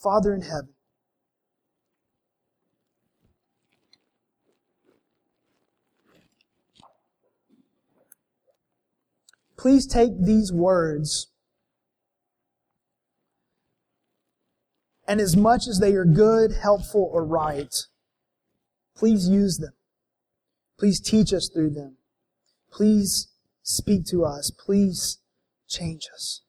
Father 0.00 0.32
in 0.32 0.42
heaven, 0.42 0.75
please 9.66 9.84
take 9.84 10.12
these 10.22 10.52
words 10.52 11.26
and 15.08 15.20
as 15.20 15.36
much 15.36 15.66
as 15.66 15.80
they 15.80 15.92
are 15.94 16.04
good, 16.04 16.52
helpful, 16.62 17.10
or 17.12 17.24
right, 17.24 17.74
please 18.94 19.28
use 19.28 19.58
them. 19.58 19.72
Please 20.78 21.00
teach 21.00 21.32
us 21.32 21.50
through 21.52 21.70
them. 21.70 21.96
Please 22.70 23.26
speak 23.64 24.06
to 24.06 24.24
us. 24.24 24.52
Please 24.52 25.18
change 25.66 26.06
us. 26.14 26.42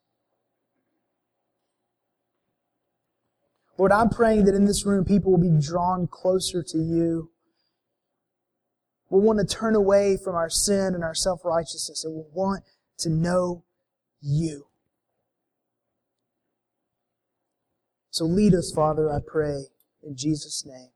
Lord, 3.79 3.91
I'm 3.91 4.09
praying 4.11 4.45
that 4.45 4.53
in 4.53 4.65
this 4.65 4.85
room 4.85 5.05
people 5.05 5.31
will 5.31 5.39
be 5.39 5.59
drawn 5.59 6.05
closer 6.05 6.61
to 6.61 6.77
you. 6.77 7.31
We'll 9.09 9.21
want 9.21 9.39
to 9.39 9.55
turn 9.55 9.73
away 9.73 10.17
from 10.23 10.35
our 10.35 10.51
sin 10.51 10.93
and 10.93 11.03
our 11.03 11.15
self-righteousness 11.15 12.05
and 12.05 12.13
we'll 12.13 12.29
want 12.31 12.63
to 12.99 13.09
know 13.09 13.63
you. 14.21 14.67
So 18.09 18.25
lead 18.25 18.53
us, 18.53 18.71
Father, 18.75 19.11
I 19.11 19.19
pray, 19.25 19.65
in 20.01 20.15
Jesus' 20.15 20.65
name. 20.65 20.89